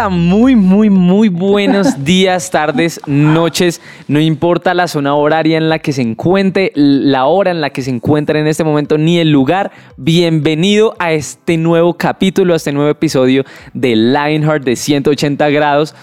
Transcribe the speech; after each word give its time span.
Hola, 0.00 0.08
muy, 0.08 0.56
muy, 0.56 0.88
muy 0.88 1.28
buenos 1.28 2.02
días, 2.04 2.50
tardes, 2.50 3.02
noches. 3.04 3.82
No 4.08 4.18
importa 4.18 4.72
la 4.72 4.88
zona 4.88 5.14
horaria 5.14 5.58
en 5.58 5.68
la 5.68 5.78
que 5.78 5.92
se 5.92 6.00
encuentre, 6.00 6.72
la 6.74 7.26
hora 7.26 7.50
en 7.50 7.60
la 7.60 7.68
que 7.68 7.82
se 7.82 7.90
encuentre 7.90 8.40
en 8.40 8.46
este 8.46 8.64
momento, 8.64 8.96
ni 8.96 9.18
el 9.18 9.30
lugar. 9.30 9.72
Bienvenido 9.98 10.94
a 10.98 11.12
este 11.12 11.58
nuevo 11.58 11.98
capítulo, 11.98 12.54
a 12.54 12.56
este 12.56 12.72
nuevo 12.72 12.88
episodio 12.88 13.44
de 13.74 13.94
Lionheart 13.94 14.64
de 14.64 14.74
180 14.74 15.50
grados. 15.50 15.94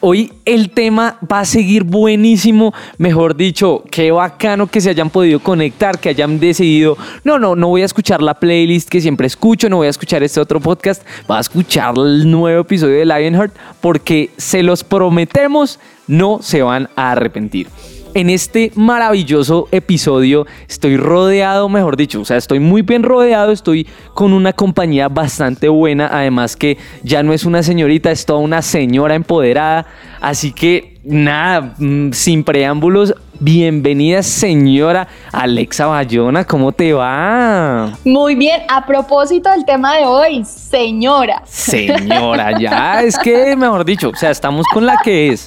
Hoy 0.00 0.32
el 0.44 0.70
tema 0.70 1.18
va 1.30 1.40
a 1.40 1.44
seguir 1.46 1.84
buenísimo, 1.84 2.74
mejor 2.98 3.34
dicho, 3.34 3.82
qué 3.90 4.10
bacano 4.10 4.66
que 4.66 4.80
se 4.80 4.90
hayan 4.90 5.08
podido 5.08 5.40
conectar, 5.40 5.98
que 5.98 6.10
hayan 6.10 6.38
decidido, 6.38 6.98
no, 7.24 7.38
no, 7.38 7.56
no 7.56 7.68
voy 7.68 7.82
a 7.82 7.86
escuchar 7.86 8.22
la 8.22 8.34
playlist 8.34 8.90
que 8.90 9.00
siempre 9.00 9.26
escucho, 9.26 9.70
no 9.70 9.76
voy 9.76 9.86
a 9.86 9.90
escuchar 9.90 10.22
este 10.22 10.38
otro 10.38 10.60
podcast, 10.60 11.02
voy 11.26 11.38
a 11.38 11.40
escuchar 11.40 11.94
el 11.96 12.30
nuevo 12.30 12.60
episodio 12.60 12.98
de 12.98 13.06
Lionheart 13.06 13.54
porque 13.80 14.30
se 14.36 14.62
los 14.62 14.84
prometemos, 14.84 15.80
no 16.06 16.40
se 16.42 16.62
van 16.62 16.90
a 16.94 17.12
arrepentir 17.12 17.68
en 18.16 18.30
este 18.30 18.72
maravilloso 18.74 19.68
episodio 19.72 20.46
estoy 20.66 20.96
rodeado, 20.96 21.68
mejor 21.68 21.98
dicho, 21.98 22.22
o 22.22 22.24
sea, 22.24 22.38
estoy 22.38 22.60
muy 22.60 22.80
bien 22.80 23.02
rodeado, 23.02 23.52
estoy 23.52 23.86
con 24.14 24.32
una 24.32 24.54
compañía 24.54 25.10
bastante 25.10 25.68
buena, 25.68 26.08
además 26.10 26.56
que 26.56 26.78
ya 27.02 27.22
no 27.22 27.34
es 27.34 27.44
una 27.44 27.62
señorita, 27.62 28.10
es 28.10 28.24
toda 28.24 28.38
una 28.38 28.62
señora 28.62 29.16
empoderada, 29.16 29.84
así 30.22 30.52
que 30.52 30.96
nada, 31.04 31.74
mm, 31.76 32.12
sin 32.12 32.42
preámbulos, 32.42 33.14
bienvenida 33.38 34.22
señora 34.22 35.08
Alexa 35.30 35.84
Bayona, 35.84 36.46
¿cómo 36.46 36.72
te 36.72 36.94
va? 36.94 37.92
Muy 38.02 38.34
bien, 38.34 38.62
a 38.70 38.86
propósito 38.86 39.50
del 39.50 39.66
tema 39.66 39.94
de 39.94 40.06
hoy, 40.06 40.42
señora. 40.46 41.42
Señora, 41.44 42.58
ya, 42.58 43.02
es 43.02 43.18
que, 43.18 43.54
mejor 43.56 43.84
dicho, 43.84 44.08
o 44.08 44.16
sea, 44.16 44.30
estamos 44.30 44.64
con 44.72 44.86
la 44.86 44.96
que 45.04 45.32
es. 45.34 45.46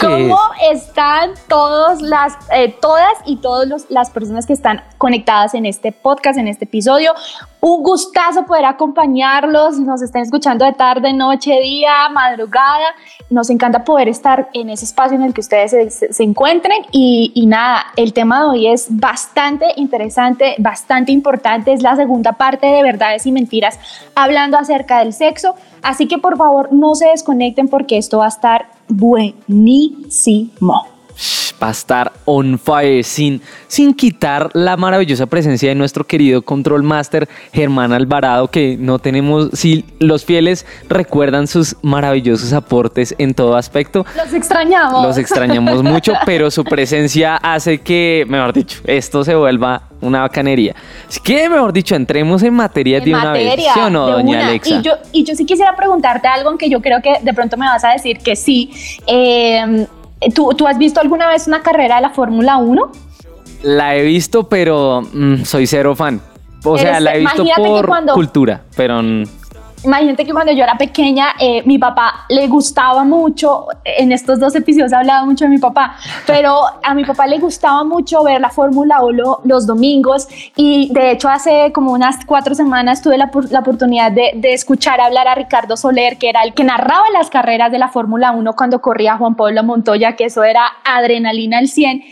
¿Cómo 0.00 0.38
están 0.72 1.30
todos 1.48 2.02
las, 2.02 2.36
eh, 2.52 2.74
todas 2.80 3.12
y 3.24 3.36
todas 3.36 3.86
las 3.88 4.10
personas 4.10 4.46
que 4.46 4.52
están 4.52 4.82
conectadas 4.98 5.54
en 5.54 5.64
este 5.64 5.92
podcast, 5.92 6.38
en 6.38 6.48
este 6.48 6.64
episodio? 6.64 7.12
Un 7.60 7.82
gustazo 7.82 8.44
poder 8.46 8.64
acompañarlos, 8.64 9.78
nos 9.78 10.02
estén 10.02 10.22
escuchando 10.22 10.64
de 10.64 10.72
tarde, 10.72 11.12
noche, 11.12 11.60
día, 11.60 12.08
madrugada. 12.12 12.94
Nos 13.30 13.50
encanta 13.50 13.84
poder 13.84 14.08
estar 14.08 14.48
en 14.54 14.70
ese 14.70 14.84
espacio 14.84 15.16
en 15.16 15.22
el 15.22 15.34
que 15.34 15.40
ustedes 15.40 15.94
se, 16.10 16.22
encuentren. 16.22 16.82
Y, 16.90 17.30
y, 17.34 17.46
nada, 17.46 17.86
el 17.96 18.12
tema 18.12 18.40
de 18.40 18.48
hoy 18.48 18.66
es 18.66 18.86
bastante 18.90 19.66
interesante, 19.76 20.56
bastante 20.58 21.12
importante. 21.12 21.72
Es 21.72 21.82
la 21.82 21.94
segunda 21.94 22.32
parte 22.32 22.66
de 22.66 22.82
verdades 22.82 23.24
y 23.26 23.32
mentiras 23.32 23.78
hablando 24.16 24.58
acerca 24.58 24.98
del 24.98 25.12
sexo. 25.12 25.54
Así 25.82 26.08
que 26.08 26.18
por 26.18 26.36
favor 26.36 26.72
no 26.72 26.94
se 26.94 27.08
desconecten 27.08 27.68
porque 27.68 27.98
esto 27.98 28.18
va 28.18 28.26
a 28.26 28.28
estar 28.28 28.77
buenísimo 28.88 30.86
va 31.62 31.68
a 31.68 31.72
estar 31.72 32.12
on 32.24 32.58
fire 32.58 33.02
sin, 33.04 33.40
sin 33.66 33.94
quitar 33.94 34.50
la 34.54 34.76
maravillosa 34.76 35.26
presencia 35.26 35.68
de 35.68 35.74
nuestro 35.74 36.04
querido 36.04 36.42
Control 36.42 36.82
Master 36.82 37.28
Germán 37.52 37.92
Alvarado, 37.92 38.48
que 38.48 38.76
no 38.78 38.98
tenemos, 38.98 39.50
si 39.52 39.84
los 39.98 40.24
fieles 40.24 40.66
recuerdan 40.88 41.46
sus 41.46 41.76
maravillosos 41.82 42.52
aportes 42.52 43.14
en 43.18 43.34
todo 43.34 43.56
aspecto. 43.56 44.06
Los 44.16 44.32
extrañamos. 44.32 45.02
Los 45.02 45.18
extrañamos 45.18 45.82
mucho, 45.82 46.14
pero 46.26 46.50
su 46.50 46.64
presencia 46.64 47.36
hace 47.36 47.78
que, 47.78 48.24
mejor 48.28 48.52
dicho, 48.52 48.80
esto 48.84 49.24
se 49.24 49.34
vuelva 49.34 49.82
una 50.00 50.20
bacanería. 50.20 50.74
Así 51.08 51.20
que, 51.20 51.48
mejor 51.48 51.72
dicho, 51.72 51.94
entremos 51.94 52.42
en 52.42 52.54
materia 52.54 53.00
de 53.00 53.12
una 53.12 53.32
vez. 53.32 53.54
¿Sí 53.74 53.80
o 53.80 53.90
no, 53.90 54.08
doña 54.08 54.48
Alexa? 54.48 54.76
Y 54.76 54.82
yo, 54.82 54.92
y 55.12 55.24
yo 55.24 55.34
sí 55.34 55.44
quisiera 55.44 55.74
preguntarte 55.74 56.28
algo, 56.28 56.50
aunque 56.50 56.70
yo 56.70 56.80
creo 56.80 57.02
que 57.02 57.14
de 57.20 57.34
pronto 57.34 57.56
me 57.56 57.66
vas 57.66 57.84
a 57.84 57.90
decir 57.90 58.18
que 58.18 58.36
sí. 58.36 58.70
Eh, 59.06 59.86
¿Tú, 60.34 60.50
¿Tú, 60.56 60.66
has 60.66 60.78
visto 60.78 61.00
alguna 61.00 61.28
vez 61.28 61.46
una 61.46 61.62
carrera 61.62 61.96
de 61.96 62.02
la 62.02 62.10
Fórmula 62.10 62.56
1? 62.56 62.92
La 63.62 63.96
he 63.96 64.02
visto, 64.02 64.48
pero 64.48 65.02
mm, 65.12 65.44
soy 65.44 65.66
cero 65.66 65.94
fan. 65.94 66.20
O 66.64 66.76
sea, 66.76 67.00
la 67.00 67.14
he 67.14 67.20
visto 67.20 67.44
por 67.56 68.12
cultura, 68.12 68.62
pero 68.76 69.00
Imagínate 69.84 70.24
que 70.24 70.32
cuando 70.32 70.52
yo 70.52 70.64
era 70.64 70.76
pequeña, 70.76 71.34
eh, 71.38 71.62
mi 71.64 71.78
papá 71.78 72.26
le 72.28 72.48
gustaba 72.48 73.04
mucho, 73.04 73.66
en 73.84 74.12
estos 74.12 74.40
dos 74.40 74.54
episodios 74.54 74.92
he 74.92 74.96
hablado 74.96 75.24
mucho 75.26 75.44
de 75.44 75.50
mi 75.50 75.58
papá, 75.58 75.96
pero 76.26 76.62
a 76.82 76.94
mi 76.94 77.04
papá 77.04 77.26
le 77.26 77.38
gustaba 77.38 77.84
mucho 77.84 78.24
ver 78.24 78.40
la 78.40 78.50
Fórmula 78.50 79.02
1 79.02 79.40
los 79.44 79.66
domingos 79.66 80.28
y 80.56 80.92
de 80.92 81.12
hecho 81.12 81.28
hace 81.28 81.70
como 81.72 81.92
unas 81.92 82.24
cuatro 82.26 82.54
semanas 82.54 83.02
tuve 83.02 83.18
la, 83.18 83.30
oportunidad 83.60 84.10
de, 84.10 84.32
de, 84.34 84.52
escuchar 84.52 85.00
hablar 85.00 85.28
a 85.28 85.34
Ricardo 85.34 85.76
Soler, 85.76 86.18
que 86.18 86.28
era 86.28 86.42
el 86.42 86.54
que 86.54 86.64
narraba 86.64 87.08
las 87.12 87.30
carreras 87.30 87.70
de 87.70 87.78
la 87.78 87.88
Fórmula 87.88 88.32
1 88.32 88.54
cuando 88.54 88.80
corría 88.80 89.16
Juan 89.16 89.36
Pablo 89.36 89.62
Montoya, 89.62 90.16
que 90.16 90.24
eso 90.24 90.42
era 90.42 90.64
adrenalina 90.84 91.58
al 91.58 91.68
100 91.68 92.02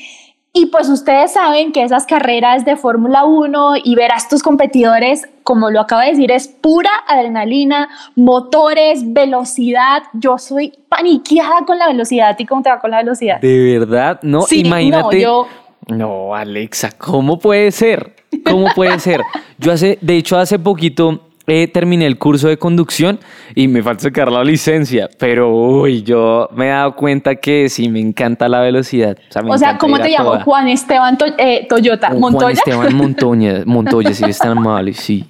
y 0.58 0.66
pues 0.66 0.88
ustedes 0.88 1.34
saben 1.34 1.70
que 1.70 1.82
esas 1.82 2.06
carreras 2.06 2.64
de 2.64 2.76
Fórmula 2.76 3.26
1 3.26 3.74
y 3.84 3.94
ver 3.94 4.10
a 4.10 4.16
estos 4.16 4.42
competidores, 4.42 5.28
como 5.42 5.70
lo 5.70 5.82
acabo 5.82 6.00
de 6.00 6.08
decir, 6.08 6.32
es 6.32 6.48
pura 6.48 6.88
adrenalina, 7.06 7.90
motores, 8.14 9.12
velocidad. 9.12 10.04
Yo 10.14 10.38
soy 10.38 10.72
paniqueada 10.88 11.66
con 11.66 11.78
la 11.78 11.88
velocidad. 11.88 12.34
¿Y 12.38 12.46
cómo 12.46 12.62
te 12.62 12.70
va 12.70 12.80
con 12.80 12.90
la 12.90 13.02
velocidad? 13.02 13.38
De 13.38 13.78
verdad, 13.78 14.18
no, 14.22 14.46
imagínate. 14.50 15.16
No, 15.16 15.22
yo... 15.22 15.46
no, 15.88 16.34
Alexa, 16.34 16.92
¿cómo 16.96 17.38
puede 17.38 17.70
ser? 17.70 18.16
¿Cómo 18.42 18.68
puede 18.74 18.98
ser? 18.98 19.20
Yo 19.58 19.72
hace, 19.72 19.98
de 20.00 20.16
hecho, 20.16 20.38
hace 20.38 20.58
poquito 20.58 21.25
eh, 21.46 21.68
terminé 21.68 22.06
el 22.06 22.18
curso 22.18 22.48
de 22.48 22.56
conducción 22.56 23.20
y 23.54 23.68
me 23.68 23.82
falta 23.82 24.04
sacar 24.04 24.30
la 24.30 24.42
licencia, 24.42 25.08
pero 25.18 25.54
uy, 25.54 26.02
yo 26.02 26.48
me 26.54 26.66
he 26.66 26.70
dado 26.70 26.96
cuenta 26.96 27.36
que 27.36 27.68
sí 27.68 27.88
me 27.88 28.00
encanta 28.00 28.48
la 28.48 28.60
velocidad. 28.60 29.16
O 29.48 29.58
sea, 29.58 29.78
¿cómo 29.78 29.98
te 29.98 30.08
llamo? 30.10 30.40
Juan 30.40 30.68
Esteban 30.68 31.16
eh, 31.38 31.66
Toyota, 31.68 32.10
Montoya. 32.10 32.40
Juan 32.40 32.52
Esteban 32.52 32.94
Montoya, 32.96 33.62
Montoya, 33.64 34.14
si 34.14 34.24
es 34.24 34.38
tan 34.38 34.58
amable, 34.58 34.92
sí. 34.92 35.24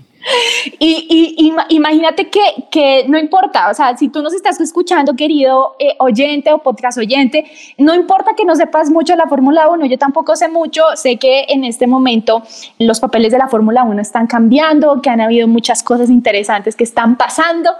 Y, 0.78 1.53
imagínate 1.69 2.28
que, 2.28 2.41
que, 2.70 3.04
no 3.09 3.19
importa, 3.19 3.70
o 3.70 3.75
sea, 3.75 3.97
si 3.97 4.09
tú 4.09 4.22
nos 4.22 4.34
estás 4.34 4.60
escuchando, 4.60 5.14
querido 5.14 5.76
eh, 5.78 5.94
oyente 5.98 6.53
o 6.53 6.59
podcast 6.59 6.98
oyente, 6.98 7.44
no 7.78 7.94
importa 7.94 8.34
que 8.34 8.44
no 8.44 8.56
sepas 8.56 8.91
mucho 8.91 9.12
de 9.12 9.19
la 9.19 9.28
Fórmula 9.28 9.69
1, 9.69 9.86
yo 9.86 9.98
tampoco 9.98 10.34
sé 10.34 10.48
mucho, 10.48 10.82
sé 10.94 11.16
que 11.16 11.47
en 11.48 11.65
este 11.65 11.86
momento 11.86 12.42
los 12.78 13.00
papeles 13.00 13.32
de 13.32 13.38
la 13.38 13.48
Fórmula 13.48 13.84
1 13.84 14.00
están 14.03 14.26
cambiando, 14.26 15.00
que 15.00 15.10
han 15.10 15.20
habido 15.20 15.47
muchas 15.47 15.82
cosas 15.82 16.10
interesantes 16.10 16.75
que 16.75 16.84
están 16.84 17.16
pasando, 17.16 17.70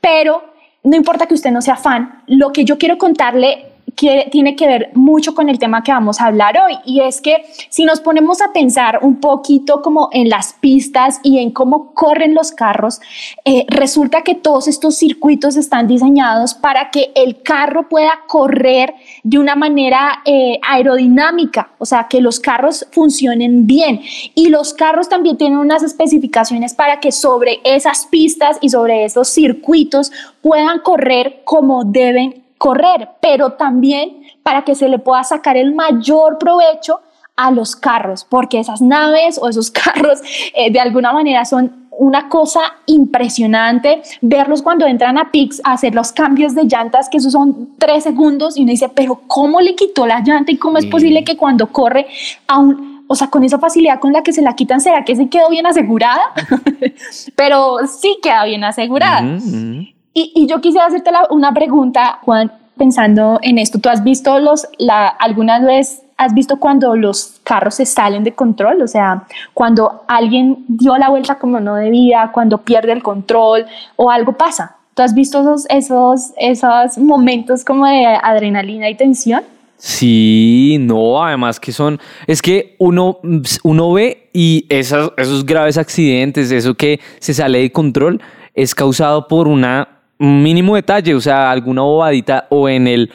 pero 0.00 0.42
no 0.82 0.96
importa 0.96 1.26
que 1.26 1.34
usted 1.34 1.50
no 1.50 1.62
sea 1.62 1.76
fan, 1.76 2.22
lo 2.26 2.52
que 2.52 2.64
yo 2.64 2.76
quiero 2.76 2.98
contarle 2.98 3.73
tiene 3.94 4.56
que 4.56 4.66
ver 4.66 4.90
mucho 4.94 5.34
con 5.34 5.48
el 5.48 5.58
tema 5.58 5.82
que 5.82 5.92
vamos 5.92 6.20
a 6.20 6.26
hablar 6.26 6.56
hoy 6.58 6.76
y 6.84 7.00
es 7.00 7.20
que 7.20 7.44
si 7.68 7.84
nos 7.84 8.00
ponemos 8.00 8.40
a 8.40 8.52
pensar 8.52 9.00
un 9.02 9.20
poquito 9.20 9.82
como 9.82 10.08
en 10.12 10.28
las 10.28 10.54
pistas 10.54 11.20
y 11.22 11.38
en 11.38 11.50
cómo 11.50 11.94
corren 11.94 12.34
los 12.34 12.52
carros, 12.52 13.00
eh, 13.44 13.64
resulta 13.68 14.22
que 14.22 14.34
todos 14.34 14.68
estos 14.68 14.96
circuitos 14.96 15.56
están 15.56 15.86
diseñados 15.86 16.54
para 16.54 16.90
que 16.90 17.12
el 17.14 17.42
carro 17.42 17.88
pueda 17.88 18.20
correr 18.26 18.94
de 19.22 19.38
una 19.38 19.54
manera 19.54 20.22
eh, 20.24 20.58
aerodinámica, 20.66 21.70
o 21.78 21.86
sea, 21.86 22.06
que 22.08 22.20
los 22.20 22.40
carros 22.40 22.86
funcionen 22.92 23.66
bien. 23.66 24.00
Y 24.34 24.48
los 24.48 24.74
carros 24.74 25.08
también 25.08 25.36
tienen 25.36 25.58
unas 25.58 25.82
especificaciones 25.82 26.74
para 26.74 27.00
que 27.00 27.12
sobre 27.12 27.60
esas 27.64 28.06
pistas 28.06 28.58
y 28.60 28.70
sobre 28.70 29.04
esos 29.04 29.28
circuitos 29.28 30.12
puedan 30.42 30.80
correr 30.80 31.42
como 31.44 31.84
deben 31.84 32.43
correr, 32.58 33.08
pero 33.20 33.50
también 33.50 34.22
para 34.42 34.62
que 34.62 34.74
se 34.74 34.88
le 34.88 34.98
pueda 34.98 35.24
sacar 35.24 35.56
el 35.56 35.74
mayor 35.74 36.38
provecho 36.38 37.00
a 37.36 37.50
los 37.50 37.74
carros, 37.74 38.24
porque 38.24 38.60
esas 38.60 38.80
naves 38.80 39.38
o 39.40 39.48
esos 39.48 39.70
carros 39.70 40.20
eh, 40.54 40.70
de 40.70 40.80
alguna 40.80 41.12
manera 41.12 41.44
son 41.44 41.84
una 41.96 42.28
cosa 42.28 42.60
impresionante 42.86 44.02
verlos 44.20 44.62
cuando 44.62 44.84
entran 44.86 45.16
a 45.16 45.30
Pix 45.30 45.60
a 45.64 45.72
hacer 45.72 45.94
los 45.94 46.12
cambios 46.12 46.54
de 46.54 46.64
llantas, 46.64 47.08
que 47.08 47.18
esos 47.18 47.32
son 47.32 47.70
tres 47.78 48.02
segundos, 48.02 48.56
y 48.56 48.62
uno 48.62 48.70
dice, 48.70 48.88
pero 48.88 49.20
¿cómo 49.26 49.60
le 49.60 49.76
quitó 49.76 50.06
la 50.06 50.20
llanta 50.20 50.50
y 50.50 50.56
cómo 50.56 50.78
es 50.78 50.86
posible 50.86 51.22
que 51.22 51.36
cuando 51.36 51.68
corre 51.68 52.06
a 52.48 52.58
un 52.58 52.94
o 53.06 53.14
sea, 53.14 53.28
con 53.28 53.44
esa 53.44 53.58
facilidad 53.58 54.00
con 54.00 54.12
la 54.12 54.22
que 54.22 54.32
se 54.32 54.40
la 54.40 54.54
quitan, 54.54 54.80
¿será 54.80 55.04
que 55.04 55.14
se 55.14 55.28
quedó 55.28 55.50
bien 55.50 55.66
asegurada? 55.66 56.22
Pero 57.36 57.78
sí 57.86 58.18
queda 58.22 58.44
bien 58.44 58.64
asegurada. 58.64 59.38
Y, 60.14 60.32
y, 60.34 60.46
yo 60.46 60.60
quisiera 60.60 60.86
hacerte 60.86 61.10
una 61.30 61.52
pregunta, 61.52 62.20
Juan, 62.22 62.52
pensando 62.76 63.38
en 63.42 63.58
esto. 63.58 63.80
¿Tú 63.80 63.88
has 63.88 64.04
visto 64.04 64.38
los, 64.38 64.66
la, 64.78 65.08
alguna 65.08 65.60
vez 65.60 66.02
has 66.16 66.32
visto 66.34 66.60
cuando 66.60 66.94
los 66.94 67.40
carros 67.42 67.74
se 67.74 67.86
salen 67.86 68.22
de 68.22 68.32
control? 68.32 68.82
O 68.82 68.86
sea, 68.86 69.24
cuando 69.52 70.02
alguien 70.06 70.64
dio 70.68 70.96
la 70.96 71.10
vuelta 71.10 71.38
como 71.38 71.60
no 71.60 71.74
debía, 71.74 72.30
cuando 72.32 72.58
pierde 72.58 72.92
el 72.92 73.02
control 73.02 73.66
o 73.96 74.10
algo 74.10 74.32
pasa. 74.32 74.76
¿Tú 74.94 75.02
has 75.02 75.14
visto 75.14 75.40
esos, 75.40 75.66
esos, 75.68 76.32
esos 76.36 76.98
momentos 76.98 77.64
como 77.64 77.84
de 77.86 78.06
adrenalina 78.06 78.88
y 78.88 78.94
tensión? 78.94 79.42
Sí, 79.76 80.76
no, 80.80 81.22
además 81.22 81.58
que 81.58 81.72
son, 81.72 81.98
es 82.28 82.40
que 82.40 82.76
uno, 82.78 83.18
uno 83.64 83.92
ve 83.92 84.30
y 84.32 84.66
esos, 84.68 85.12
esos 85.16 85.44
graves 85.44 85.76
accidentes, 85.76 86.52
eso 86.52 86.74
que 86.74 87.00
se 87.18 87.34
sale 87.34 87.58
de 87.58 87.72
control, 87.72 88.22
es 88.54 88.74
causado 88.74 89.26
por 89.26 89.48
una, 89.48 89.93
un 90.18 90.42
mínimo 90.42 90.74
detalle, 90.74 91.14
o 91.14 91.20
sea, 91.20 91.50
alguna 91.50 91.82
bobadita 91.82 92.46
o 92.50 92.68
en 92.68 92.86
el 92.86 93.10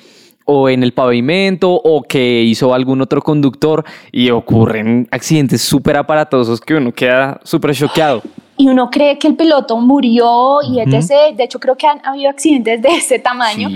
o 0.51 0.67
en 0.67 0.81
el 0.81 0.93
pavimento 0.93 1.71
o 1.71 2.01
que 2.01 2.41
hizo 2.41 2.73
algún 2.73 3.01
otro 3.01 3.21
conductor 3.21 3.85
y 4.11 4.31
ocurren 4.31 5.07
accidentes 5.11 5.61
súper 5.61 5.95
aparatosos 5.95 6.59
que 6.59 6.73
uno 6.73 6.91
queda 6.91 7.39
súper 7.43 7.75
choqueado. 7.75 8.23
Y 8.57 8.67
uno 8.67 8.89
cree 8.89 9.19
que 9.19 9.27
el 9.27 9.35
piloto 9.35 9.77
murió 9.77 10.57
y 10.63 10.79
etc. 10.79 11.35
De 11.35 11.43
hecho, 11.43 11.59
creo 11.59 11.77
que 11.77 11.85
han 11.85 12.03
habido 12.03 12.31
accidentes 12.31 12.81
de 12.81 12.89
ese 12.89 13.19
tamaño. 13.19 13.69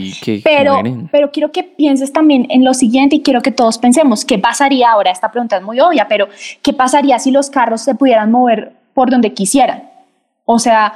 pero, 0.44 0.82
pero 1.12 1.32
quiero 1.32 1.52
que 1.52 1.64
pienses 1.64 2.12
también 2.12 2.48
en 2.50 2.66
lo 2.66 2.74
siguiente 2.74 3.18
y 3.18 3.22
quiero 3.22 3.42
que 3.42 3.52
todos 3.52 3.78
pensemos, 3.78 4.26
¿qué 4.26 4.40
pasaría 4.40 4.92
ahora? 4.92 5.12
Esta 5.12 5.32
pregunta 5.32 5.58
es 5.58 5.64
muy 5.64 5.80
obvia, 5.80 6.08
pero 6.10 6.28
¿qué 6.64 6.74
pasaría 6.74 7.20
si 7.20 7.30
los 7.30 7.52
carros 7.52 7.82
se 7.82 7.94
pudieran 7.94 8.32
mover 8.32 8.74
por 8.96 9.12
donde 9.12 9.34
quisieran? 9.34 9.84
O 10.46 10.60
sea, 10.60 10.94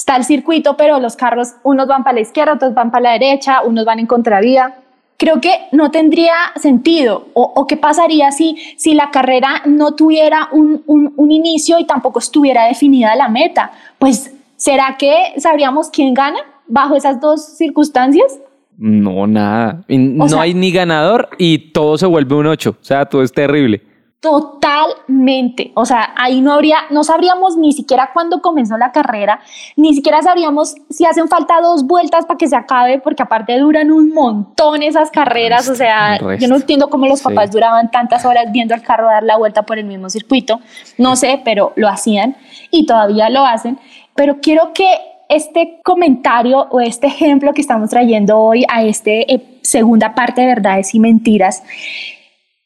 está 0.00 0.16
el 0.16 0.24
circuito, 0.24 0.76
pero 0.76 0.98
los 0.98 1.14
carros, 1.14 1.54
unos 1.62 1.86
van 1.86 2.04
para 2.04 2.14
la 2.14 2.20
izquierda, 2.20 2.54
otros 2.54 2.74
van 2.74 2.90
para 2.90 3.02
la 3.02 3.12
derecha, 3.12 3.62
unos 3.62 3.84
van 3.84 3.98
en 3.98 4.06
contravía 4.06 4.74
creo 5.20 5.38
que 5.38 5.50
no 5.72 5.90
tendría 5.90 6.32
sentido. 6.56 7.26
O, 7.34 7.66
qué 7.66 7.76
pasaría 7.76 8.32
si, 8.32 8.56
si 8.78 8.94
la 8.94 9.10
carrera 9.10 9.62
no 9.66 9.94
tuviera 9.94 10.48
un, 10.50 10.82
un, 10.86 11.30
inicio 11.30 11.78
y 11.78 11.84
tampoco 11.84 12.20
estuviera 12.20 12.64
definida 12.64 13.14
la 13.14 13.28
meta. 13.28 13.70
Pues, 13.98 14.34
¿será 14.56 14.96
que 14.98 15.34
sabríamos 15.36 15.90
quién 15.90 16.14
gana 16.14 16.38
bajo 16.66 16.96
esas 16.96 17.20
dos 17.20 17.44
circunstancias? 17.58 18.40
No, 18.78 19.26
nada. 19.26 19.84
no 19.88 20.40
hay 20.40 20.54
ni 20.54 20.72
ganador 20.72 21.28
y 21.36 21.58
todo 21.72 21.98
se 21.98 22.06
vuelve 22.06 22.34
un 22.36 22.46
8. 22.46 22.76
O 22.80 22.84
sea, 22.84 23.04
todo 23.04 23.22
es 23.22 23.30
terrible. 23.30 23.82
Totalmente. 24.20 25.72
O 25.74 25.86
sea, 25.86 26.12
ahí 26.14 26.42
no 26.42 26.52
habría, 26.52 26.76
no 26.90 27.04
sabríamos 27.04 27.56
ni 27.56 27.72
siquiera 27.72 28.10
cuándo 28.12 28.42
comenzó 28.42 28.76
la 28.76 28.92
carrera, 28.92 29.40
ni 29.76 29.94
siquiera 29.94 30.20
sabríamos 30.20 30.74
si 30.90 31.06
hacen 31.06 31.26
falta 31.26 31.62
dos 31.62 31.86
vueltas 31.86 32.26
para 32.26 32.36
que 32.36 32.46
se 32.46 32.54
acabe, 32.54 32.98
porque 32.98 33.22
aparte 33.22 33.58
duran 33.58 33.90
un 33.90 34.12
montón 34.12 34.82
esas 34.82 35.10
carreras. 35.10 35.70
o 35.70 35.74
sea, 35.74 36.18
yo 36.36 36.48
no 36.48 36.56
entiendo 36.56 36.90
cómo 36.90 37.06
los 37.06 37.22
papás 37.22 37.50
duraban 37.50 37.90
tantas 37.90 38.26
horas 38.26 38.52
viendo 38.52 38.74
al 38.74 38.82
carro 38.82 39.06
dar 39.06 39.22
la 39.22 39.38
vuelta 39.38 39.62
por 39.62 39.78
el 39.78 39.86
mismo 39.86 40.10
circuito. 40.10 40.60
No 40.98 41.16
sé, 41.16 41.40
pero 41.42 41.72
lo 41.76 41.88
hacían 41.88 42.36
y 42.70 42.84
todavía 42.84 43.30
lo 43.30 43.46
hacen. 43.46 43.78
Pero 44.14 44.42
quiero 44.42 44.74
que 44.74 44.86
este 45.30 45.80
comentario 45.82 46.66
o 46.70 46.80
este 46.80 47.06
ejemplo 47.06 47.54
que 47.54 47.62
estamos 47.62 47.88
trayendo 47.88 48.38
hoy 48.38 48.66
a 48.68 48.82
esta 48.82 49.10
eh, 49.10 49.60
segunda 49.62 50.14
parte 50.14 50.42
de 50.42 50.48
verdades 50.48 50.94
y 50.94 51.00
mentiras, 51.00 51.62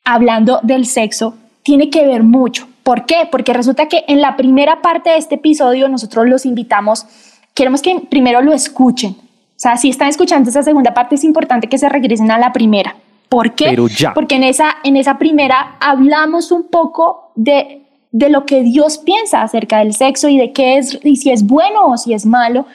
hablando 0.02 0.58
del 0.64 0.86
sexo, 0.86 1.36
tiene 1.64 1.90
que 1.90 2.06
ver 2.06 2.22
mucho. 2.22 2.68
¿Por 2.84 3.06
qué? 3.06 3.26
Porque 3.30 3.52
resulta 3.52 3.88
que 3.88 4.04
en 4.06 4.20
la 4.20 4.36
primera 4.36 4.82
parte 4.82 5.10
de 5.10 5.16
este 5.16 5.36
episodio 5.36 5.88
nosotros 5.88 6.28
los 6.28 6.46
invitamos, 6.46 7.06
queremos 7.54 7.82
que 7.82 8.00
primero 8.08 8.42
lo 8.42 8.52
escuchen. 8.52 9.12
O 9.12 9.56
sea, 9.64 9.76
si 9.76 9.88
están 9.88 10.08
escuchando 10.08 10.50
esa 10.50 10.62
segunda 10.62 10.94
parte 10.94 11.16
es 11.16 11.24
importante 11.24 11.66
que 11.66 11.78
se 11.78 11.88
regresen 11.88 12.30
a 12.30 12.38
la 12.38 12.52
primera. 12.52 12.94
¿Por 13.30 13.54
qué? 13.54 13.76
Porque 14.14 14.36
en 14.36 14.44
esa, 14.44 14.76
en 14.84 14.96
esa 14.96 15.18
primera 15.18 15.76
hablamos 15.80 16.52
un 16.52 16.68
poco 16.68 17.30
de, 17.34 17.82
de 18.12 18.28
lo 18.28 18.44
que 18.44 18.62
Dios 18.62 18.98
piensa 18.98 19.42
acerca 19.42 19.78
del 19.78 19.94
sexo 19.94 20.28
y 20.28 20.36
de 20.36 20.52
qué 20.52 20.76
es, 20.76 21.00
y 21.02 21.16
si 21.16 21.30
es 21.30 21.46
bueno 21.46 21.86
o 21.86 21.96
si 21.96 22.12
es 22.12 22.26
malo. 22.26 22.66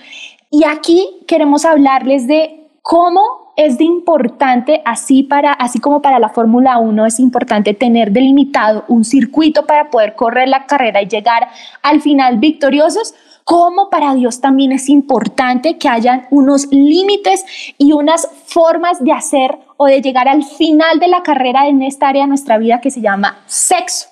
Y 0.50 0.64
aquí 0.64 1.08
queremos 1.28 1.64
hablarles 1.64 2.28
de 2.28 2.59
cómo 2.82 3.54
es 3.56 3.78
de 3.78 3.84
importante, 3.84 4.82
así, 4.86 5.24
para, 5.24 5.52
así 5.52 5.80
como 5.80 6.02
para 6.02 6.20
la 6.20 6.30
Fórmula 6.30 6.78
1, 6.78 7.06
es 7.06 7.20
importante 7.20 7.74
tener 7.74 8.12
delimitado 8.12 8.86
un 8.88 9.04
circuito 9.04 9.66
para 9.66 9.90
poder 9.90 10.16
correr 10.16 10.48
la 10.48 10.66
carrera 10.66 11.02
y 11.02 11.08
llegar 11.08 11.50
al 11.82 12.02
final 12.02 12.38
victoriosos, 12.38 13.14
como 13.44 13.90
para 13.90 14.14
Dios 14.14 14.42
también 14.42 14.72
es 14.72 14.90
importante 14.90 15.78
que 15.78 15.90
hayan 15.90 16.28
unos 16.30 16.68
límites 16.72 17.44
y 17.78 17.94
unas 17.94 18.30
formas 18.46 19.04
de 19.04 19.12
hacer 19.12 19.58
o 19.76 19.88
de 19.88 20.02
llegar 20.02 20.28
al 20.28 20.44
final 20.44 21.00
de 21.00 21.08
la 21.08 21.24
carrera 21.24 21.68
en 21.68 21.82
esta 21.82 22.10
área 22.10 22.24
de 22.24 22.30
nuestra 22.30 22.60
vida 22.60 22.80
que 22.80 22.92
se 22.92 23.02
llama 23.02 23.40
sexo. 23.48 24.08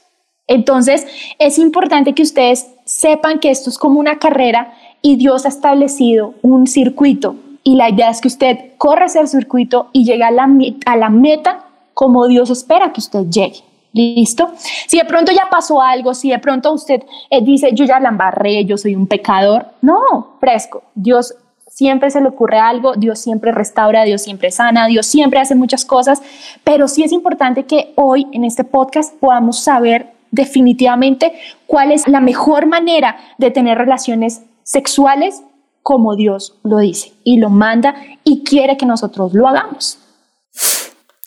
Entonces, 0.47 1.05
es 1.37 1.59
importante 1.59 2.13
que 2.13 2.23
ustedes 2.23 2.67
sepan 2.85 3.39
que 3.39 3.51
esto 3.51 3.69
es 3.69 3.77
como 3.77 3.99
una 3.99 4.17
carrera 4.17 4.73
y 5.01 5.17
Dios 5.17 5.45
ha 5.45 5.49
establecido 5.49 6.33
un 6.41 6.65
circuito, 6.65 7.35
y 7.67 7.75
la 7.75 7.89
idea 7.89 8.09
es 8.09 8.21
que 8.21 8.29
usted 8.29 8.57
corra 8.77 9.07
ese 9.07 9.27
circuito 9.27 9.89
y 9.91 10.05
llegue 10.05 10.23
a 10.23 10.31
la, 10.31 10.47
a 10.85 10.95
la 10.95 11.09
meta 11.09 11.65
como 11.93 12.25
Dios 12.25 12.49
espera 12.49 12.93
que 12.93 13.01
usted 13.01 13.25
llegue. 13.29 13.59
¿Listo? 13.91 14.51
Si 14.87 14.97
de 14.97 15.03
pronto 15.03 15.33
ya 15.33 15.49
pasó 15.51 15.81
algo, 15.81 16.13
si 16.13 16.29
de 16.29 16.39
pronto 16.39 16.71
usted 16.71 17.03
eh, 17.29 17.41
dice, 17.41 17.71
yo 17.73 17.83
ya 17.83 17.99
la 17.99 18.07
embarré, 18.07 18.63
yo 18.63 18.77
soy 18.77 18.95
un 18.95 19.05
pecador, 19.05 19.65
no, 19.81 20.37
fresco. 20.39 20.83
Dios 20.95 21.35
siempre 21.67 22.09
se 22.09 22.21
le 22.21 22.29
ocurre 22.29 22.57
algo, 22.57 22.93
Dios 22.95 23.19
siempre 23.19 23.51
restaura, 23.51 24.05
Dios 24.05 24.21
siempre 24.21 24.49
sana, 24.49 24.87
Dios 24.87 25.05
siempre 25.05 25.41
hace 25.41 25.55
muchas 25.55 25.83
cosas, 25.83 26.21
pero 26.63 26.87
sí 26.87 27.03
es 27.03 27.11
importante 27.11 27.65
que 27.65 27.91
hoy 27.95 28.27
en 28.31 28.45
este 28.45 28.63
podcast 28.63 29.13
podamos 29.19 29.59
saber 29.59 30.13
definitivamente 30.31 31.33
cuál 31.65 31.91
es 31.91 32.07
la 32.07 32.21
mejor 32.21 32.65
manera 32.65 33.17
de 33.37 33.51
tener 33.51 33.77
relaciones 33.77 34.43
sexuales 34.63 35.43
como 35.87 36.17
Dios 36.17 36.59
lo 36.65 36.79
dice 36.79 37.13
y 37.23 37.39
lo 37.39 37.49
manda 37.49 37.95
y 38.25 38.43
quiere 38.43 38.75
que 38.75 38.85
nosotros 38.85 39.33
lo 39.33 39.47
hagamos. 39.47 39.97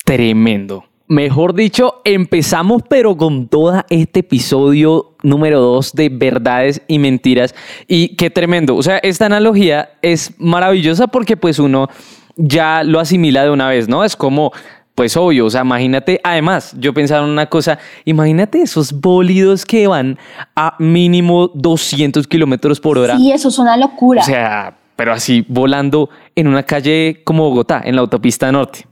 Tremendo. 0.05 0.85
Mejor 1.09 1.55
dicho, 1.55 2.03
empezamos 2.05 2.83
pero 2.87 3.17
con 3.17 3.49
todo 3.49 3.83
este 3.89 4.21
episodio 4.21 5.17
número 5.23 5.61
dos 5.61 5.95
de 5.95 6.11
verdades 6.11 6.83
y 6.89 6.99
mentiras. 6.99 7.55
Y 7.89 8.17
qué 8.17 8.29
tremendo. 8.29 8.77
O 8.77 8.83
sea, 8.83 8.99
esta 8.99 9.25
analogía 9.25 9.93
es 10.03 10.39
maravillosa 10.39 11.07
porque 11.07 11.39
pues 11.39 11.59
uno 11.59 11.89
ya 12.37 12.85
lo 12.85 13.01
asimila 13.01 13.45
de 13.45 13.51
una 13.51 13.67
vez, 13.67 13.89
¿no? 13.89 14.05
Es 14.05 14.15
como 14.15 14.53
pues 14.95 15.17
obvio, 15.17 15.47
o 15.47 15.51
sea, 15.51 15.63
imagínate, 15.63 16.21
además, 16.23 16.75
yo 16.79 16.93
pensaba 16.93 17.25
en 17.25 17.33
una 17.33 17.47
cosa, 17.47 17.79
imagínate 18.05 18.61
esos 18.61 18.93
bólidos 18.93 19.65
que 19.65 19.87
van 19.87 20.19
a 20.55 20.75
mínimo 20.79 21.49
200 21.55 22.27
kilómetros 22.27 22.81
por 22.81 22.99
hora. 22.99 23.17
Sí, 23.17 23.33
eso 23.33 23.49
es 23.49 23.59
una 23.59 23.77
locura. 23.77 24.21
O 24.21 24.25
sea, 24.25 24.77
pero 24.97 25.13
así 25.13 25.45
volando 25.49 26.11
en 26.35 26.49
una 26.49 26.63
calle 26.63 27.23
como 27.25 27.49
Bogotá, 27.49 27.81
en 27.85 27.95
la 27.95 28.03
autopista 28.03 28.53
norte. 28.53 28.87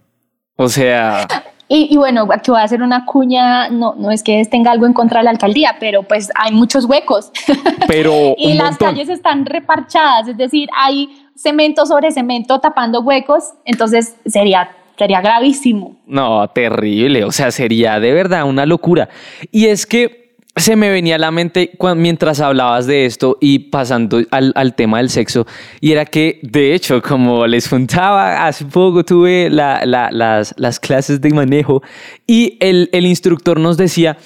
O 0.56 0.68
sea... 0.68 1.26
Y, 1.70 1.88
y, 1.92 1.98
bueno, 1.98 2.26
aquí 2.32 2.50
voy 2.50 2.60
a 2.60 2.64
hacer 2.64 2.82
una 2.82 3.04
cuña, 3.04 3.68
no, 3.68 3.94
no 3.94 4.10
es 4.10 4.22
que 4.22 4.42
tenga 4.46 4.70
algo 4.70 4.86
en 4.86 4.94
contra 4.94 5.18
de 5.18 5.24
la 5.24 5.30
alcaldía, 5.30 5.76
pero 5.78 6.02
pues 6.02 6.30
hay 6.34 6.54
muchos 6.54 6.86
huecos. 6.86 7.30
Pero 7.86 8.34
y 8.38 8.54
las 8.54 8.78
calles 8.78 9.10
están 9.10 9.44
reparchadas, 9.44 10.28
es 10.28 10.38
decir, 10.38 10.70
hay 10.74 11.10
cemento 11.36 11.84
sobre 11.84 12.10
cemento 12.10 12.58
tapando 12.58 13.02
huecos, 13.02 13.52
entonces 13.66 14.16
sería 14.24 14.70
Sería 14.98 15.20
gravísimo. 15.20 15.96
No, 16.06 16.48
terrible. 16.48 17.24
O 17.24 17.30
sea, 17.30 17.52
sería 17.52 18.00
de 18.00 18.12
verdad 18.12 18.44
una 18.44 18.66
locura. 18.66 19.08
Y 19.52 19.66
es 19.66 19.86
que 19.86 20.28
se 20.56 20.74
me 20.74 20.90
venía 20.90 21.14
a 21.14 21.18
la 21.18 21.30
mente 21.30 21.70
mientras 21.96 22.40
hablabas 22.40 22.86
de 22.86 23.06
esto 23.06 23.38
y 23.40 23.60
pasando 23.60 24.20
al, 24.30 24.74
tema 24.74 24.98
del 24.98 25.08
sexo, 25.08 25.46
y 25.80 25.92
era 25.92 26.04
que, 26.04 26.40
de 26.42 26.74
hecho, 26.74 27.00
como 27.00 27.46
les 27.46 27.68
contaba, 27.68 28.44
hace 28.46 28.64
poco 28.64 29.04
tuve 29.04 29.50
las, 29.50 29.86
las, 29.86 30.80
clases 30.80 31.20
de 31.20 31.30
manejo 31.30 31.82
y 32.26 32.56
el, 32.60 32.90
el 32.92 33.06
instructor 33.06 33.60
nos 33.60 33.76
decía, 33.76 34.16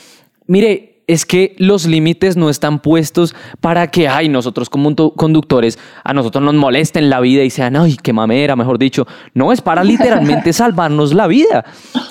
mire, 0.47 0.91
es 1.12 1.26
que 1.26 1.54
los 1.59 1.87
límites 1.87 2.37
no 2.37 2.50
están 2.50 2.81
puestos 2.81 3.35
para 3.61 3.90
que, 3.90 4.09
ay, 4.09 4.28
nosotros 4.28 4.71
como 4.71 4.95
conductores, 5.14 5.78
a 6.04 6.12
nosotros 6.12 6.42
nos 6.42 6.54
molesten 6.54 7.11
la 7.11 7.21
vida 7.21 7.42
y 7.42 7.50
sean, 7.50 7.76
ay, 7.76 7.97
qué 8.02 8.12
mamera, 8.12 8.57
mejor 8.57 8.78
dicho. 8.78 9.07
No, 9.35 9.52
es 9.52 9.61
para 9.61 9.85
literalmente 9.85 10.52
salvarnos 10.52 11.14
la 11.14 11.26
vida. 11.26 11.64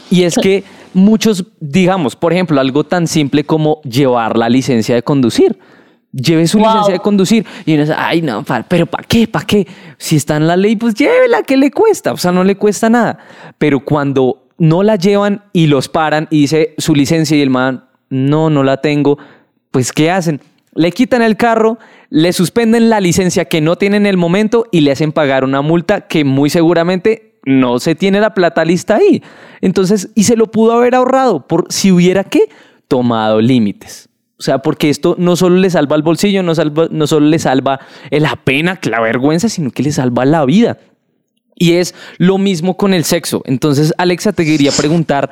Y 0.09 0.23
es 0.23 0.35
que 0.35 0.63
muchos, 0.93 1.45
digamos, 1.59 2.15
por 2.15 2.33
ejemplo, 2.33 2.59
algo 2.59 2.83
tan 2.83 3.07
simple 3.07 3.43
como 3.43 3.81
llevar 3.81 4.37
la 4.37 4.49
licencia 4.49 4.95
de 4.95 5.03
conducir. 5.03 5.57
Lleve 6.13 6.45
su 6.45 6.59
licencia 6.59 6.93
de 6.93 6.99
conducir 6.99 7.45
y 7.65 7.73
uno 7.73 7.83
dice, 7.83 7.95
ay, 7.97 8.21
no, 8.21 8.43
pero 8.67 8.85
¿para 8.85 9.07
qué? 9.07 9.29
¿Para 9.29 9.45
qué? 9.45 9.65
Si 9.97 10.17
está 10.17 10.35
en 10.35 10.45
la 10.45 10.57
ley, 10.57 10.75
pues 10.75 10.93
llévela, 10.93 11.41
¿qué 11.43 11.55
le 11.55 11.71
cuesta? 11.71 12.11
O 12.11 12.17
sea, 12.17 12.33
no 12.33 12.43
le 12.43 12.57
cuesta 12.57 12.89
nada. 12.89 13.17
Pero 13.57 13.79
cuando 13.79 14.49
no 14.57 14.83
la 14.83 14.97
llevan 14.97 15.45
y 15.53 15.67
los 15.67 15.87
paran 15.87 16.27
y 16.29 16.41
dice 16.41 16.75
su 16.77 16.93
licencia 16.93 17.37
y 17.37 17.41
el 17.41 17.49
man, 17.49 17.85
no, 18.11 18.51
no 18.51 18.63
la 18.63 18.77
tengo, 18.77 19.17
pues 19.71 19.91
¿qué 19.91 20.11
hacen? 20.11 20.39
Le 20.75 20.91
quitan 20.91 21.23
el 21.23 21.35
carro, 21.35 21.79
le 22.09 22.31
suspenden 22.31 22.89
la 22.89 22.99
licencia 23.01 23.45
que 23.45 23.59
no 23.59 23.77
tiene 23.77 23.97
en 23.97 24.05
el 24.05 24.17
momento 24.17 24.67
y 24.71 24.81
le 24.81 24.91
hacen 24.91 25.11
pagar 25.11 25.43
una 25.43 25.61
multa 25.61 26.01
que 26.01 26.23
muy 26.23 26.49
seguramente 26.51 27.39
no 27.43 27.79
se 27.79 27.95
tiene 27.95 28.19
la 28.19 28.33
plata 28.33 28.63
lista 28.63 28.97
ahí. 28.97 29.23
Entonces, 29.61 30.09
y 30.13 30.23
se 30.23 30.35
lo 30.35 30.47
pudo 30.51 30.73
haber 30.73 30.93
ahorrado 30.93 31.47
por 31.47 31.65
si 31.69 31.91
hubiera 31.91 32.23
que 32.23 32.49
tomado 32.87 33.41
límites. 33.41 34.09
O 34.37 34.43
sea, 34.43 34.59
porque 34.59 34.89
esto 34.89 35.15
no 35.19 35.35
solo 35.35 35.57
le 35.57 35.69
salva 35.69 35.95
el 35.95 36.01
bolsillo, 36.01 36.41
no, 36.41 36.53
no 36.89 37.07
solo 37.07 37.27
le 37.27 37.39
salva 37.39 37.79
la 38.09 38.35
pena, 38.37 38.79
la 38.83 38.99
vergüenza, 38.99 39.49
sino 39.49 39.71
que 39.71 39.83
le 39.83 39.91
salva 39.91 40.25
la 40.25 40.45
vida. 40.45 40.79
Y 41.55 41.73
es 41.73 41.93
lo 42.17 42.39
mismo 42.39 42.75
con 42.75 42.95
el 42.95 43.03
sexo. 43.03 43.43
Entonces, 43.45 43.93
Alexa, 43.99 44.33
te 44.33 44.45
quería 44.45 44.71
preguntar, 44.71 45.29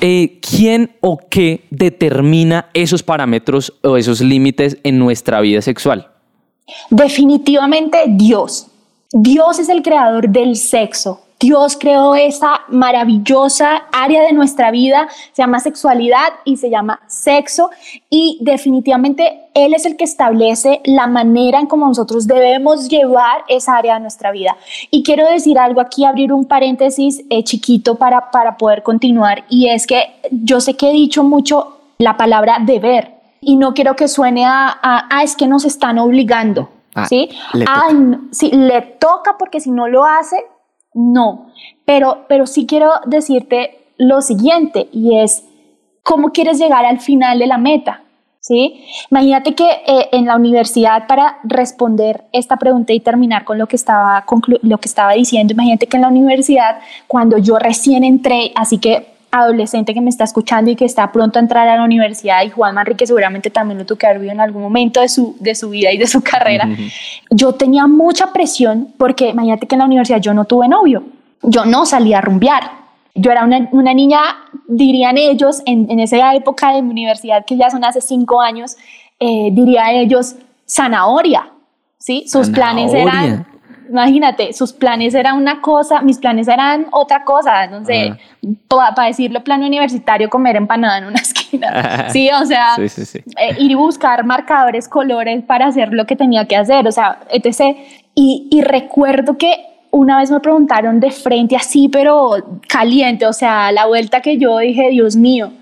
eh, 0.00 0.38
¿quién 0.40 0.96
o 1.00 1.18
qué 1.30 1.64
determina 1.70 2.68
esos 2.74 3.02
parámetros 3.02 3.72
o 3.82 3.96
esos 3.96 4.20
límites 4.20 4.78
en 4.82 4.98
nuestra 4.98 5.40
vida 5.40 5.62
sexual? 5.62 6.10
Definitivamente 6.90 7.98
Dios. 8.08 8.68
Dios 9.12 9.58
es 9.58 9.68
el 9.68 9.82
creador 9.82 10.28
del 10.28 10.56
sexo. 10.56 11.23
Dios 11.44 11.76
creó 11.78 12.14
esa 12.14 12.62
maravillosa 12.68 13.82
área 13.92 14.22
de 14.22 14.32
nuestra 14.32 14.70
vida, 14.70 15.08
se 15.32 15.42
llama 15.42 15.60
sexualidad 15.60 16.32
y 16.46 16.56
se 16.56 16.70
llama 16.70 17.00
sexo 17.06 17.68
y 18.08 18.38
definitivamente 18.40 19.50
Él 19.52 19.74
es 19.74 19.84
el 19.84 19.98
que 19.98 20.04
establece 20.04 20.80
la 20.86 21.06
manera 21.06 21.60
en 21.60 21.66
cómo 21.66 21.86
nosotros 21.86 22.26
debemos 22.26 22.88
llevar 22.88 23.44
esa 23.48 23.76
área 23.76 23.96
de 23.96 24.00
nuestra 24.00 24.30
vida. 24.32 24.56
Y 24.90 25.02
quiero 25.02 25.28
decir 25.28 25.58
algo 25.58 25.82
aquí, 25.82 26.06
abrir 26.06 26.32
un 26.32 26.46
paréntesis 26.46 27.22
eh, 27.28 27.44
chiquito 27.44 27.96
para, 27.96 28.30
para 28.30 28.56
poder 28.56 28.82
continuar 28.82 29.44
y 29.50 29.68
es 29.68 29.86
que 29.86 30.14
yo 30.30 30.62
sé 30.62 30.78
que 30.78 30.88
he 30.88 30.92
dicho 30.94 31.24
mucho 31.24 31.76
la 31.98 32.16
palabra 32.16 32.56
deber 32.64 33.16
y 33.42 33.56
no 33.56 33.74
quiero 33.74 33.96
que 33.96 34.08
suene 34.08 34.46
a, 34.46 34.78
a, 34.80 35.22
es 35.22 35.36
que 35.36 35.46
nos 35.46 35.66
están 35.66 35.98
obligando. 35.98 36.70
Ah, 36.94 37.06
¿Sí? 37.06 37.28
Le 37.52 37.66
toca. 37.66 38.20
sí, 38.30 38.50
le 38.50 38.80
toca 38.80 39.36
porque 39.36 39.60
si 39.60 39.72
no 39.72 39.88
lo 39.88 40.06
hace, 40.06 40.36
no, 40.94 41.50
pero, 41.84 42.24
pero 42.28 42.46
sí 42.46 42.66
quiero 42.66 42.90
decirte 43.06 43.78
lo 43.98 44.22
siguiente 44.22 44.88
y 44.92 45.18
es, 45.18 45.44
¿cómo 46.02 46.30
quieres 46.30 46.58
llegar 46.58 46.84
al 46.84 47.00
final 47.00 47.38
de 47.38 47.46
la 47.46 47.58
meta? 47.58 48.00
¿Sí? 48.40 48.84
Imagínate 49.10 49.54
que 49.54 49.64
eh, 49.64 50.08
en 50.12 50.26
la 50.26 50.36
universidad, 50.36 51.06
para 51.06 51.38
responder 51.44 52.24
esta 52.30 52.58
pregunta 52.58 52.92
y 52.92 53.00
terminar 53.00 53.44
con 53.44 53.56
lo 53.56 53.66
que, 53.66 53.76
estaba 53.76 54.22
lo 54.60 54.78
que 54.78 54.88
estaba 54.88 55.14
diciendo, 55.14 55.54
imagínate 55.54 55.86
que 55.86 55.96
en 55.96 56.02
la 56.02 56.08
universidad, 56.08 56.78
cuando 57.06 57.38
yo 57.38 57.58
recién 57.58 58.04
entré, 58.04 58.52
así 58.54 58.76
que 58.76 59.13
adolescente 59.34 59.94
que 59.94 60.00
me 60.00 60.10
está 60.10 60.24
escuchando 60.24 60.70
y 60.70 60.76
que 60.76 60.84
está 60.84 61.10
pronto 61.10 61.38
a 61.38 61.42
entrar 61.42 61.68
a 61.68 61.76
la 61.76 61.82
universidad 61.82 62.44
y 62.44 62.50
Juan 62.50 62.74
Manrique 62.74 63.06
seguramente 63.06 63.50
también 63.50 63.78
lo 63.78 63.84
tuvo 63.84 63.98
que 63.98 64.06
haber 64.06 64.18
vivido 64.18 64.32
en 64.32 64.40
algún 64.40 64.62
momento 64.62 65.00
de 65.00 65.08
su, 65.08 65.36
de 65.40 65.56
su 65.56 65.70
vida 65.70 65.90
y 65.92 65.98
de 65.98 66.06
su 66.06 66.22
carrera, 66.32 66.68
yo 67.30 67.52
tenía 67.52 67.86
mucha 67.86 68.32
presión 68.32 68.94
porque 68.96 69.30
imagínate 69.30 69.66
que 69.66 69.74
en 69.74 69.80
la 69.80 69.86
universidad 69.86 70.20
yo 70.20 70.34
no 70.34 70.44
tuve 70.44 70.68
novio, 70.68 71.02
yo 71.42 71.64
no 71.64 71.84
salía 71.84 72.18
a 72.18 72.20
rumbear. 72.20 72.84
Yo 73.16 73.30
era 73.30 73.44
una, 73.44 73.68
una 73.70 73.94
niña, 73.94 74.18
dirían 74.66 75.16
ellos, 75.18 75.62
en, 75.66 75.88
en, 75.88 76.00
esa 76.00 76.34
época 76.34 76.72
de 76.72 76.82
mi 76.82 76.90
universidad, 76.90 77.44
que 77.44 77.56
ya 77.56 77.70
son 77.70 77.84
hace 77.84 78.00
cinco 78.00 78.40
años, 78.40 78.76
eh, 79.20 79.50
diría 79.52 79.92
ellos, 79.92 80.34
zanahoria, 80.68 81.48
¿sí? 81.98 82.24
Sus 82.26 82.50
planes 82.50 82.92
eran 82.92 83.46
imagínate, 83.88 84.52
sus 84.52 84.72
planes 84.72 85.14
eran 85.14 85.36
una 85.36 85.60
cosa, 85.60 86.00
mis 86.02 86.18
planes 86.18 86.48
eran 86.48 86.86
otra 86.90 87.24
cosa, 87.24 87.66
no 87.66 87.84
sé, 87.84 88.14
para 88.68 89.06
decirlo 89.06 89.44
plano 89.44 89.66
universitario, 89.66 90.28
comer 90.28 90.56
empanada 90.56 90.98
en 90.98 91.04
una 91.04 91.20
esquina, 91.20 92.08
sí, 92.10 92.30
o 92.30 92.44
sea, 92.46 92.76
eh, 92.76 93.56
ir 93.58 93.70
y 93.70 93.74
buscar 93.74 94.24
marcadores, 94.24 94.88
colores 94.88 95.42
para 95.44 95.66
hacer 95.66 95.92
lo 95.92 96.06
que 96.06 96.16
tenía 96.16 96.46
que 96.46 96.56
hacer, 96.56 96.86
o 96.86 96.92
sea, 96.92 97.20
etc. 97.30 97.76
Y, 98.14 98.48
y 98.50 98.62
recuerdo 98.62 99.36
que 99.36 99.54
una 99.90 100.18
vez 100.18 100.30
me 100.30 100.40
preguntaron 100.40 100.98
de 100.98 101.10
frente 101.10 101.56
así, 101.56 101.88
pero 101.88 102.60
caliente, 102.68 103.26
o 103.26 103.32
sea, 103.32 103.70
la 103.70 103.86
vuelta 103.86 104.20
que 104.20 104.38
yo 104.38 104.58
dije, 104.58 104.90
Dios 104.90 105.14
mío, 105.14 105.52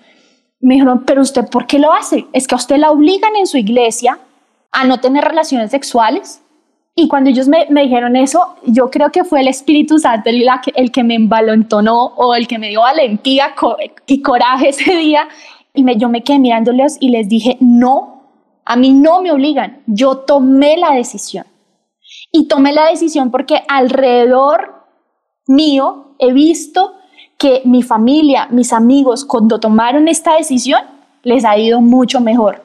me 0.61 0.75
dijeron, 0.75 1.05
pero 1.05 1.21
usted, 1.21 1.49
¿por 1.51 1.67
qué 1.67 1.79
lo 1.79 1.93
hace? 1.93 2.27
Es 2.33 2.47
que 2.47 2.55
a 2.55 2.57
usted 2.57 2.77
la 2.77 2.91
obligan 2.91 3.37
en 3.37 3.47
su 3.47 3.59
iglesia 3.59 4.19
a 4.71 4.85
no 4.85 5.01
tener 5.01 5.25
relaciones 5.25 5.71
sexuales. 5.71 6.42
Y 6.95 7.09
cuando 7.09 7.31
ellos 7.31 7.49
me, 7.49 7.67
me, 7.71 7.83
dijeron 7.83 8.17
eso, 8.17 8.57
yo 8.67 8.91
creo 8.91 9.11
que 9.11 9.25
fue 9.25 9.41
el 9.41 9.49
Espíritu 9.49 9.99
Santo 9.99 10.29
el, 10.29 10.47
el, 10.75 10.93
que 10.93 11.03
me 11.03 11.15
embalontonó 11.15 12.13
o 12.17 12.35
el 12.35 12.47
que 12.47 12.59
me 12.59 12.69
dio 12.69 12.83
valentía 12.83 13.55
y 14.07 14.21
coraje 14.21 14.69
ese 14.71 14.97
día. 14.97 15.29
Y 15.75 15.85
me, 15.85 15.97
yo 15.97 16.11
me 16.11 16.23
quedé 16.23 16.39
mirándoles 16.39 16.99
y 17.01 17.09
les 17.09 17.29
dije, 17.29 17.57
no, 17.61 18.23
a 18.65 18.77
mí 18.77 18.93
no 18.93 19.23
me 19.23 19.33
obligan, 19.33 19.83
yo 19.87 20.19
tomé 20.19 20.77
la 20.77 20.93
decisión. 20.93 21.47
Y 22.31 22.47
tomé 22.47 22.73
la 22.73 22.89
decisión 22.89 23.31
porque 23.31 23.63
alrededor 23.69 24.85
mío 25.47 26.15
he 26.19 26.33
visto 26.33 26.95
que 27.39 27.63
mi 27.65 27.83
familia, 27.83 28.49
mis 28.51 28.73
amigos, 28.73 29.25
cuando 29.25 29.59
tomaron 29.59 30.09
esta 30.09 30.37
decisión, 30.37 30.83
les 31.23 31.45
ha 31.45 31.57
ido 31.57 31.81
mucho 31.81 32.21
mejor. 32.21 32.63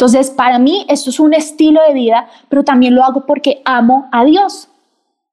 Entonces, 0.00 0.30
para 0.30 0.58
mí 0.58 0.86
esto 0.88 1.10
es 1.10 1.20
un 1.20 1.34
estilo 1.34 1.82
de 1.86 1.92
vida, 1.92 2.26
pero 2.48 2.64
también 2.64 2.94
lo 2.94 3.04
hago 3.04 3.26
porque 3.26 3.60
amo 3.66 4.08
a 4.12 4.24
Dios 4.24 4.70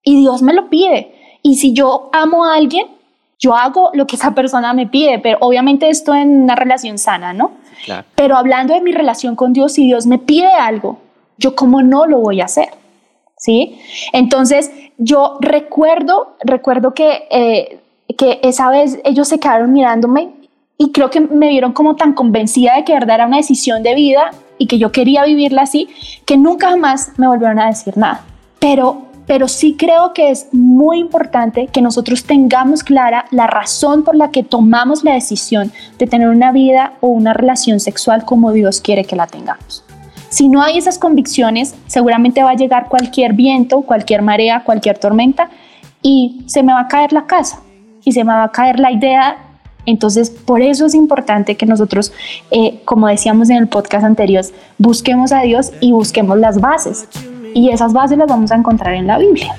y 0.04 0.20
Dios 0.20 0.42
me 0.42 0.54
lo 0.54 0.68
pide. 0.68 1.16
Y 1.42 1.56
si 1.56 1.72
yo 1.72 2.10
amo 2.12 2.44
a 2.44 2.56
alguien, 2.56 2.86
yo 3.40 3.56
hago 3.56 3.92
lo 3.94 4.06
que 4.06 4.18
esa 4.18 4.36
persona 4.36 4.74
me 4.74 4.86
pide, 4.86 5.20
pero 5.20 5.38
obviamente 5.40 5.88
esto 5.88 6.14
en 6.14 6.42
una 6.42 6.58
relación 6.58 6.98
sana, 6.98 7.32
¿no? 7.32 7.52
Pero 8.16 8.36
hablando 8.36 8.74
de 8.74 8.82
mi 8.82 8.92
relación 8.92 9.38
con 9.38 9.54
Dios, 9.54 9.72
si 9.72 9.86
Dios 9.86 10.06
me 10.06 10.20
pide 10.20 10.48
algo, 10.48 10.98
yo 11.38 11.56
como 11.56 11.82
no 11.82 12.06
lo 12.06 12.20
voy 12.20 12.42
a 12.42 12.46
hacer, 12.46 12.68
¿sí? 13.38 13.80
Entonces, 14.12 14.70
yo 14.98 15.38
recuerdo, 15.40 16.36
recuerdo 16.42 16.94
que, 16.94 17.26
eh, 17.32 17.80
que 18.18 18.42
esa 18.44 18.70
vez 18.70 19.00
ellos 19.06 19.30
se 19.30 19.40
quedaron 19.40 19.72
mirándome 19.72 20.32
y 20.78 20.92
creo 20.92 21.10
que 21.10 21.22
me 21.22 21.48
vieron 21.48 21.72
como 21.72 21.96
tan 21.96 22.12
convencida 22.12 22.76
de 22.76 22.84
que 22.84 22.92
verdad 22.92 23.16
era 23.16 23.28
una 23.28 23.38
decisión 23.38 23.82
de 23.82 23.96
vida 23.96 24.32
y 24.58 24.68
que 24.68 24.78
yo 24.78 24.92
quería 24.92 25.24
vivirla 25.24 25.64
así, 25.64 25.90
que 26.26 26.38
nunca 26.38 26.76
más 26.76 27.12
me 27.18 27.28
volvieron 27.28 27.60
a 27.60 27.68
decir 27.68 27.98
nada. 27.98 28.22
Pero, 28.60 29.04
pero 29.26 29.48
sí 29.48 29.76
creo 29.78 30.14
que 30.14 30.32
es 30.32 30.48
muy 30.52 31.00
importante 31.00 31.68
que 31.68 31.82
nosotros 31.82 32.24
tengamos 32.24 32.84
clara 32.84 33.26
la 33.32 33.48
razón 33.48 34.04
por 34.04 34.16
la 34.16 34.32
que 34.32 34.44
tomamos 34.44 35.04
la 35.04 35.14
decisión 35.14 35.72
de 35.98 36.08
tener 36.08 36.30
una 36.30 36.52
vida 36.52 36.94
o 37.02 37.08
una 37.08 37.34
relación 37.34 37.80
sexual 37.80 38.26
como 38.26 38.52
Dios 38.52 38.82
quiere 38.82 39.06
que 39.06 39.16
la 39.16 39.28
tengamos. 39.28 39.84
Si 40.30 40.50
no 40.50 40.62
hay 40.62 40.78
esas 40.78 41.00
convicciones, 41.00 41.76
seguramente 41.88 42.44
va 42.44 42.52
a 42.52 42.56
llegar 42.56 42.90
cualquier 42.90 43.34
viento, 43.34 43.82
cualquier 43.82 44.22
marea, 44.22 44.64
cualquier 44.64 44.98
tormenta 44.98 45.50
y 46.02 46.44
se 46.48 46.64
me 46.64 46.74
va 46.74 46.82
a 46.82 46.88
caer 46.88 47.14
la 47.14 47.26
casa 47.26 47.62
y 48.04 48.12
se 48.12 48.24
me 48.24 48.34
va 48.34 48.44
a 48.44 48.52
caer 48.52 48.80
la 48.80 48.92
idea 48.92 49.38
entonces, 49.88 50.30
por 50.30 50.62
eso 50.62 50.86
es 50.86 50.94
importante 50.94 51.56
que 51.56 51.66
nosotros, 51.66 52.12
eh, 52.52 52.82
como 52.84 53.08
decíamos 53.08 53.50
en 53.50 53.56
el 53.56 53.68
podcast 53.70 54.04
anterior, 54.04 54.44
busquemos 54.78 55.32
a 55.32 55.42
Dios 55.42 55.72
y 55.80 55.94
busquemos 55.94 56.38
las 56.38 56.60
bases. 56.60 57.08
Y 57.54 57.70
esas 57.70 57.94
bases 57.94 58.18
las 58.18 58.28
vamos 58.28 58.52
a 58.52 58.56
encontrar 58.56 58.96
en 58.96 59.08
la 59.08 59.18
Biblia. 59.18 59.56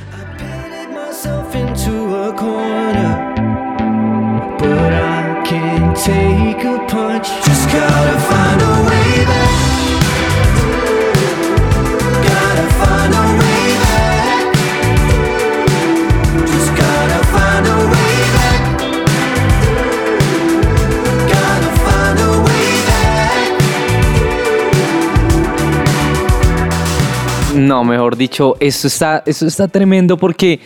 No, 27.58 27.82
mejor 27.82 28.16
dicho, 28.16 28.56
eso 28.60 28.86
está, 28.86 29.24
eso 29.26 29.46
está 29.46 29.66
tremendo 29.66 30.16
porque 30.16 30.60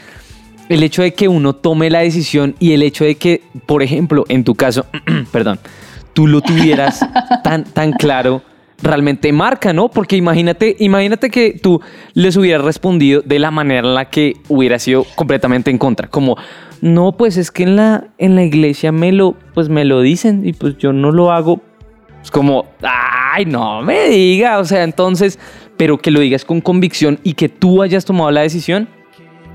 el 0.69 0.83
hecho 0.83 1.03
de 1.03 1.15
que 1.15 1.27
uno 1.27 1.55
tome 1.55 1.89
la 1.89 2.01
decisión 2.01 2.55
y 2.59 2.73
el 2.73 2.83
hecho 2.83 3.05
de 3.05 3.15
que, 3.15 3.43
por 3.67 3.83
ejemplo, 3.83 4.25
en 4.29 4.45
tu 4.45 4.55
caso, 4.55 4.85
perdón, 5.33 5.59
tú 6.13 6.27
lo 6.27 6.43
tuvieras 6.43 7.01
tan, 7.45 7.65
tan 7.65 7.93
claro, 7.93 8.43
realmente 8.83 9.33
marca, 9.33 9.73
¿no? 9.73 9.89
Porque 9.89 10.17
imagínate, 10.17 10.77
imagínate 10.81 11.31
que 11.31 11.59
tú 11.63 11.81
les 12.13 12.37
hubieras 12.37 12.63
respondido 12.63 13.23
de 13.23 13.39
la 13.39 13.51
manera 13.51 13.89
en 13.89 13.95
la 13.95 14.11
que 14.11 14.37
hubiera 14.49 14.79
sido 14.79 15.05
completamente 15.15 15.71
en 15.71 15.79
contra, 15.79 16.09
como 16.09 16.37
no, 16.83 17.13
pues 17.13 17.39
es 17.39 17.51
que 17.51 17.63
en 17.63 17.77
la, 17.77 18.09
en 18.19 18.35
la 18.35 18.43
iglesia 18.43 18.93
me 18.93 19.13
lo, 19.13 19.35
pues 19.55 19.71
me 19.71 19.87
lo 19.87 20.03
dicen 20.03 20.47
y 20.47 20.53
pues 20.53 20.77
yo 20.77 20.93
no 20.93 21.11
lo 21.11 21.33
hago. 21.33 21.63
Es 22.23 22.31
como, 22.31 22.67
ay, 22.83 23.47
no 23.47 23.83
me 23.83 24.09
diga, 24.09 24.59
o 24.59 24.65
sea, 24.65 24.85
entonces 24.85 25.39
pero 25.83 25.99
que 25.99 26.13
lo 26.13 26.21
digas 26.21 26.45
con 26.45 26.61
convicción 26.61 27.19
y 27.25 27.35
que 27.35 27.49
tú 27.49 27.83
hayas 27.83 28.05
tomado 28.05 28.31
la 28.31 28.43
decisión, 28.43 28.87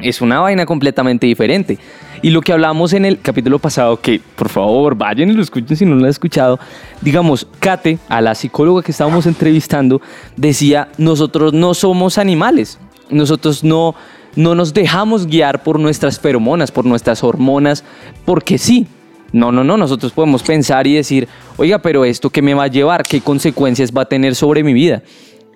es 0.01 0.19
una 0.19 0.41
vaina 0.41 0.65
completamente 0.65 1.25
diferente. 1.25 1.79
Y 2.21 2.31
lo 2.31 2.41
que 2.41 2.51
hablamos 2.51 2.91
en 2.91 3.05
el 3.05 3.21
capítulo 3.21 3.59
pasado, 3.59 4.01
que 4.01 4.19
por 4.35 4.49
favor 4.49 4.95
vayan 4.95 5.29
y 5.29 5.31
lo 5.31 5.41
escuchen 5.41 5.77
si 5.77 5.85
no 5.85 5.95
lo 5.95 6.03
han 6.03 6.09
escuchado, 6.09 6.59
digamos, 6.99 7.47
Kate, 7.59 7.97
a 8.09 8.19
la 8.19 8.35
psicóloga 8.35 8.83
que 8.83 8.91
estábamos 8.91 9.25
entrevistando, 9.25 10.01
decía, 10.35 10.89
nosotros 10.97 11.53
no 11.53 11.73
somos 11.73 12.17
animales, 12.17 12.77
nosotros 13.09 13.63
no, 13.63 13.95
no 14.35 14.53
nos 14.53 14.73
dejamos 14.73 15.27
guiar 15.27 15.63
por 15.63 15.79
nuestras 15.79 16.19
feromonas, 16.19 16.73
por 16.73 16.83
nuestras 16.83 17.23
hormonas, 17.23 17.85
porque 18.25 18.57
sí. 18.57 18.85
No, 19.31 19.53
no, 19.53 19.63
no, 19.63 19.77
nosotros 19.77 20.11
podemos 20.11 20.43
pensar 20.43 20.87
y 20.87 20.95
decir, 20.95 21.29
oiga, 21.55 21.79
pero 21.79 22.03
esto 22.03 22.29
qué 22.29 22.41
me 22.41 22.53
va 22.53 22.63
a 22.63 22.67
llevar, 22.67 23.03
qué 23.03 23.21
consecuencias 23.21 23.93
va 23.95 24.01
a 24.01 24.05
tener 24.05 24.35
sobre 24.35 24.61
mi 24.61 24.73
vida. 24.73 25.03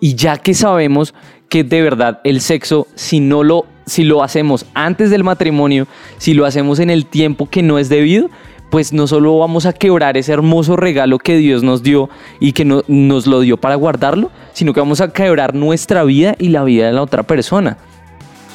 Y 0.01 0.15
ya 0.15 0.35
que 0.35 0.53
sabemos 0.53 1.13
que 1.47 1.63
de 1.63 1.81
verdad 1.81 2.19
el 2.25 2.41
sexo, 2.41 2.87
si 2.95 3.21
no 3.21 3.43
lo 3.43 3.65
si 3.85 4.03
lo 4.03 4.23
hacemos 4.23 4.65
antes 4.73 5.09
del 5.09 5.23
matrimonio, 5.23 5.87
si 6.17 6.33
lo 6.33 6.45
hacemos 6.45 6.79
en 6.79 6.89
el 6.89 7.05
tiempo 7.05 7.49
que 7.49 7.61
no 7.61 7.77
es 7.77 7.89
debido, 7.89 8.29
pues 8.69 8.93
no 8.93 9.05
solo 9.05 9.37
vamos 9.37 9.65
a 9.65 9.73
quebrar 9.73 10.17
ese 10.17 10.31
hermoso 10.31 10.77
regalo 10.77 11.19
que 11.19 11.35
Dios 11.35 11.61
nos 11.61 11.83
dio 11.83 12.09
y 12.39 12.53
que 12.53 12.63
nos 12.63 13.27
lo 13.27 13.41
dio 13.41 13.57
para 13.57 13.75
guardarlo, 13.75 14.31
sino 14.53 14.73
que 14.73 14.79
vamos 14.79 15.01
a 15.01 15.11
quebrar 15.11 15.53
nuestra 15.53 16.03
vida 16.03 16.35
y 16.39 16.49
la 16.49 16.63
vida 16.63 16.87
de 16.87 16.93
la 16.93 17.01
otra 17.01 17.23
persona. 17.23 17.77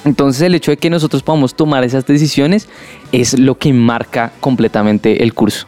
Entonces 0.07 0.43
el 0.43 0.55
hecho 0.55 0.71
de 0.71 0.79
que 0.79 0.89
nosotros 0.89 1.23
podamos 1.23 1.55
tomar 1.55 1.85
esas 1.85 2.07
decisiones 2.07 2.69
es 3.13 3.39
lo 3.39 3.59
que 3.59 3.73
marca 3.73 4.33
completamente 4.41 5.23
el 5.23 5.35
curso. 5.35 5.67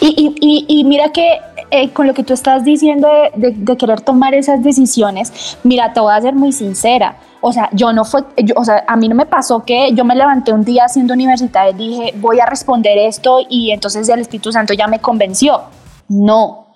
Y, 0.00 0.82
mira 0.84 1.12
que 1.12 1.38
eh, 1.70 1.90
con 1.90 2.06
lo 2.06 2.14
que 2.14 2.24
tú 2.24 2.32
estás 2.32 2.64
diciendo 2.64 3.08
de, 3.34 3.76
querer 3.76 4.00
tomar 4.00 4.34
esas 4.34 4.62
decisiones, 4.62 5.58
mira, 5.62 5.92
te 5.92 6.00
voy 6.00 6.12
a 6.12 6.20
ser 6.20 6.34
muy 6.34 6.52
sincera. 6.52 7.16
O 7.40 7.52
sea, 7.52 7.70
yo 7.72 7.92
no 7.92 8.04
fue, 8.04 8.22
o 8.56 8.64
sea, 8.64 8.84
a 8.86 8.96
mí 8.96 9.08
no 9.08 9.14
me 9.14 9.26
pasó 9.26 9.64
que 9.64 9.92
yo 9.94 10.04
me 10.04 10.14
levanté 10.14 10.52
un 10.52 10.64
día 10.64 10.88
siendo 10.88 11.14
universitaria 11.14 11.70
y 11.70 11.74
dije, 11.74 12.14
voy 12.16 12.38
a 12.40 12.46
responder 12.46 12.98
esto 12.98 13.38
y 13.48 13.70
entonces 13.70 14.08
el 14.08 14.20
Espíritu 14.20 14.52
Santo 14.52 14.74
ya 14.74 14.86
me 14.88 14.98
convenció. 14.98 15.62
No, 16.08 16.66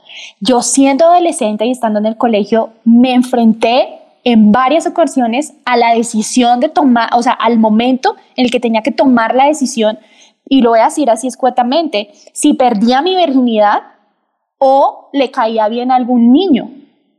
yo 0.40 0.62
siendo 0.62 1.06
adolescente 1.06 1.66
y 1.66 1.72
estando 1.72 1.98
en 1.98 2.06
el 2.06 2.16
colegio, 2.16 2.70
me 2.84 3.14
enfrenté 3.14 4.00
en 4.24 4.52
varias 4.52 4.86
ocasiones 4.86 5.52
a 5.64 5.76
la 5.76 5.94
decisión 5.94 6.60
de 6.60 6.70
tomar, 6.70 7.10
o 7.12 7.22
sea, 7.22 7.32
al 7.32 7.58
momento 7.58 8.16
en 8.36 8.46
el 8.46 8.50
que 8.50 8.60
tenía 8.60 8.82
que 8.82 8.90
tomar 8.90 9.34
la 9.34 9.46
decisión 9.46 9.98
y 10.48 10.62
lo 10.62 10.70
voy 10.70 10.80
a 10.80 10.86
decir 10.86 11.10
así 11.10 11.26
escuetamente, 11.26 12.10
si 12.32 12.54
perdía 12.54 13.02
mi 13.02 13.16
virginidad 13.16 13.82
o 14.58 15.11
le 15.12 15.30
caía 15.30 15.68
bien 15.68 15.90
a 15.90 15.96
algún 15.96 16.32
niño, 16.32 16.70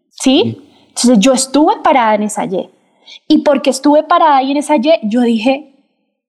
¿sí? 0.10 0.62
Entonces 0.90 1.20
yo 1.20 1.34
estuve 1.34 1.78
parada 1.84 2.16
en 2.16 2.24
esa 2.24 2.46
Y. 2.46 2.70
Y 3.28 3.40
porque 3.40 3.70
estuve 3.70 4.04
parada 4.04 4.38
ahí 4.38 4.52
en 4.52 4.58
esa 4.58 4.78
Y, 4.78 4.82
yo 5.04 5.22
dije, 5.22 5.74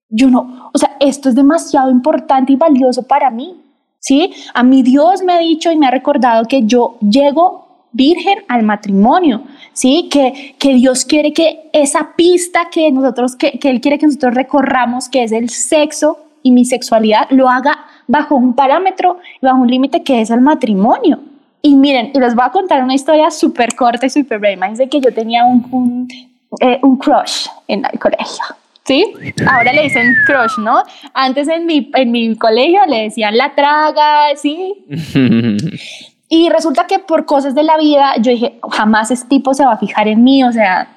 yo 0.09 0.29
no, 0.29 0.69
o 0.73 0.77
sea, 0.77 0.95
esto 0.99 1.29
es 1.29 1.35
demasiado 1.35 1.89
importante 1.89 2.53
y 2.53 2.55
valioso 2.55 3.03
para 3.03 3.29
mí, 3.29 3.61
¿sí? 3.99 4.33
A 4.53 4.63
mí 4.63 4.83
Dios 4.83 5.23
me 5.23 5.33
ha 5.33 5.39
dicho 5.39 5.71
y 5.71 5.77
me 5.77 5.87
ha 5.87 5.91
recordado 5.91 6.45
que 6.45 6.63
yo 6.63 6.97
llego 6.99 7.87
virgen 7.91 8.39
al 8.47 8.63
matrimonio, 8.63 9.43
¿sí? 9.73 10.09
Que, 10.11 10.55
que 10.59 10.73
Dios 10.75 11.05
quiere 11.05 11.33
que 11.33 11.69
esa 11.73 12.13
pista 12.15 12.69
que 12.71 12.91
nosotros, 12.91 13.35
que, 13.35 13.59
que 13.59 13.69
Él 13.69 13.81
quiere 13.81 13.97
que 13.97 14.05
nosotros 14.05 14.35
recorramos, 14.35 15.09
que 15.09 15.23
es 15.23 15.31
el 15.31 15.49
sexo, 15.49 16.19
y 16.43 16.51
mi 16.51 16.63
sexualidad 16.63 17.27
lo 17.29 17.49
haga 17.49 17.77
bajo 18.07 18.35
un 18.35 18.53
parámetro 18.53 19.17
y 19.41 19.45
bajo 19.45 19.59
un 19.59 19.67
límite 19.67 20.03
que 20.03 20.21
es 20.21 20.29
el 20.29 20.41
matrimonio. 20.41 21.19
Y 21.61 21.75
miren, 21.75 22.11
y 22.13 22.19
les 22.19 22.33
voy 22.35 22.45
a 22.45 22.51
contar 22.51 22.83
una 22.83 22.93
historia 22.93 23.29
súper 23.29 23.75
corta 23.75 24.05
y 24.05 24.09
súper 24.09 24.39
breve. 24.39 24.53
Imagínense 24.53 24.89
que 24.89 25.01
yo 25.01 25.13
tenía 25.13 25.43
un, 25.43 25.67
un, 25.71 26.07
eh, 26.61 26.79
un, 26.81 26.97
crush 26.97 27.47
en 27.67 27.83
el 27.91 27.99
colegio. 27.99 28.43
¿Sí? 28.85 29.05
Ahora 29.45 29.73
le 29.73 29.83
dicen 29.83 30.13
crush, 30.25 30.59
¿no? 30.59 30.81
Antes 31.13 31.49
en 31.49 31.65
mi, 31.65 31.91
en 31.93 32.09
mi 32.09 32.37
colegio 32.37 32.85
le 32.87 33.03
decían 33.03 33.35
la 33.35 33.53
traga, 33.53 34.33
¿sí? 34.37 34.75
y 36.29 36.49
resulta 36.49 36.87
que 36.87 36.99
por 36.99 37.25
cosas 37.25 37.53
de 37.53 37.63
la 37.63 37.75
vida 37.75 38.13
yo 38.21 38.31
dije, 38.31 38.59
jamás 38.71 39.11
ese 39.11 39.27
tipo 39.27 39.53
se 39.53 39.65
va 39.65 39.73
a 39.73 39.77
fijar 39.77 40.07
en 40.07 40.23
mí, 40.23 40.41
o 40.45 40.53
sea, 40.53 40.87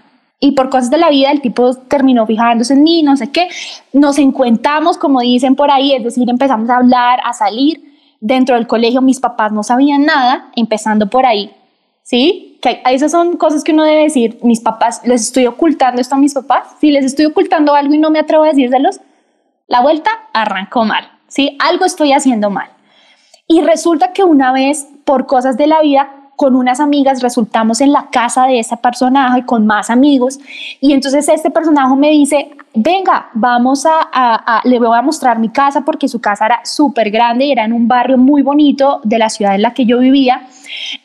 y 0.42 0.52
por 0.52 0.70
cosas 0.70 0.90
de 0.90 0.96
la 0.96 1.10
vida 1.10 1.30
el 1.30 1.42
tipo 1.42 1.74
terminó 1.74 2.26
fijándose 2.26 2.72
en 2.72 2.82
mí, 2.82 3.02
no 3.02 3.14
sé 3.16 3.30
qué. 3.30 3.48
Nos 3.92 4.18
encuentamos, 4.18 4.96
como 4.96 5.20
dicen 5.20 5.54
por 5.54 5.70
ahí, 5.70 5.92
es 5.92 6.02
decir, 6.02 6.28
empezamos 6.30 6.70
a 6.70 6.78
hablar, 6.78 7.20
a 7.24 7.34
salir. 7.34 7.90
Dentro 8.20 8.54
del 8.54 8.66
colegio 8.66 9.02
mis 9.02 9.20
papás 9.20 9.52
no 9.52 9.62
sabían 9.62 10.06
nada, 10.06 10.50
empezando 10.56 11.08
por 11.10 11.26
ahí. 11.26 11.54
¿Sí? 12.02 12.58
Que 12.62 12.82
esas 12.86 13.12
son 13.12 13.36
cosas 13.36 13.62
que 13.62 13.72
uno 13.72 13.84
debe 13.84 14.04
decir, 14.04 14.38
mis 14.42 14.60
papás, 14.60 15.02
les 15.04 15.20
estoy 15.20 15.46
ocultando 15.46 16.00
esto 16.00 16.14
a 16.14 16.18
mis 16.18 16.32
papás. 16.32 16.68
Si 16.80 16.90
les 16.90 17.04
estoy 17.04 17.26
ocultando 17.26 17.74
algo 17.74 17.92
y 17.92 17.98
no 17.98 18.10
me 18.10 18.18
atrevo 18.18 18.44
a 18.44 18.48
decírselos, 18.48 19.00
la 19.68 19.82
vuelta 19.82 20.10
arrancó 20.32 20.86
mal. 20.86 21.04
¿Sí? 21.28 21.56
Algo 21.60 21.84
estoy 21.84 22.12
haciendo 22.12 22.48
mal. 22.48 22.70
Y 23.46 23.60
resulta 23.60 24.12
que 24.12 24.24
una 24.24 24.52
vez, 24.52 24.88
por 25.04 25.26
cosas 25.26 25.56
de 25.58 25.66
la 25.66 25.82
vida, 25.82 26.19
con 26.40 26.56
unas 26.56 26.80
amigas, 26.80 27.20
resultamos 27.20 27.82
en 27.82 27.92
la 27.92 28.08
casa 28.10 28.46
de 28.46 28.60
ese 28.60 28.74
personaje 28.78 29.44
con 29.44 29.66
más 29.66 29.90
amigos 29.90 30.38
y 30.80 30.94
entonces 30.94 31.28
este 31.28 31.50
personaje 31.50 31.94
me 31.96 32.08
dice, 32.08 32.52
venga, 32.72 33.28
vamos 33.34 33.84
a, 33.84 34.62
le 34.64 34.78
voy 34.78 34.96
a 34.96 35.02
mostrar 35.02 35.38
mi 35.38 35.50
casa 35.50 35.82
porque 35.82 36.08
su 36.08 36.18
casa 36.18 36.46
era 36.46 36.60
súper 36.64 37.10
grande 37.10 37.44
y 37.44 37.52
era 37.52 37.66
en 37.66 37.74
un 37.74 37.86
barrio 37.86 38.16
muy 38.16 38.40
bonito 38.40 39.02
de 39.04 39.18
la 39.18 39.28
ciudad 39.28 39.54
en 39.54 39.60
la 39.60 39.74
que 39.74 39.84
yo 39.84 39.98
vivía. 39.98 40.48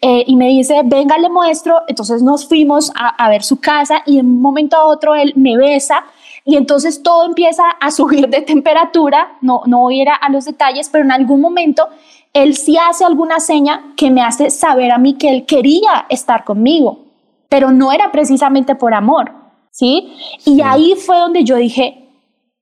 Eh, 0.01 0.23
y 0.25 0.37
me 0.37 0.47
dice, 0.47 0.83
venga, 0.85 1.17
le 1.17 1.27
muestro. 1.27 1.81
Entonces 1.89 2.21
nos 2.21 2.47
fuimos 2.47 2.93
a, 2.95 3.27
ver 3.27 3.43
su 3.43 3.59
casa 3.59 4.03
y 4.05 4.15
de 4.15 4.21
un 4.21 4.41
momento 4.41 4.77
a 4.77 4.85
otro 4.85 5.15
él 5.15 5.33
me 5.35 5.57
besa 5.57 6.05
y 6.45 6.55
entonces 6.55 7.03
todo 7.03 7.25
empieza 7.25 7.63
a 7.81 7.91
subir 7.99 8.29
de 8.29 8.41
temperatura. 8.41 9.33
No, 9.41 9.63
no 9.65 9.79
voy 9.79 9.99
a 9.99 10.01
ir 10.03 10.09
a 10.09 10.29
los 10.29 10.45
detalles, 10.45 10.87
pero 10.89 11.03
en 11.03 11.11
algún 11.11 11.41
momento 11.41 11.89
él 12.35 12.57
sí 12.57 12.77
hace 12.77 13.05
alguna 13.05 13.39
seña 13.39 13.93
que 13.95 14.11
me 14.11 14.21
hace 14.21 14.49
saber 14.49 14.91
a 14.91 14.97
mí 14.97 15.13
que 15.13 15.29
él 15.29 15.45
quería 15.45 16.05
estar 16.09 16.43
conmigo, 16.43 17.05
pero 17.47 17.71
no 17.71 17.93
era 17.93 18.11
precisamente 18.11 18.75
por 18.75 18.93
amor, 18.93 19.31
¿sí? 19.71 20.13
Y 20.45 20.61
ahí 20.61 20.95
fue 20.95 21.17
donde 21.17 21.45
yo 21.45 21.55
dije, 21.55 22.09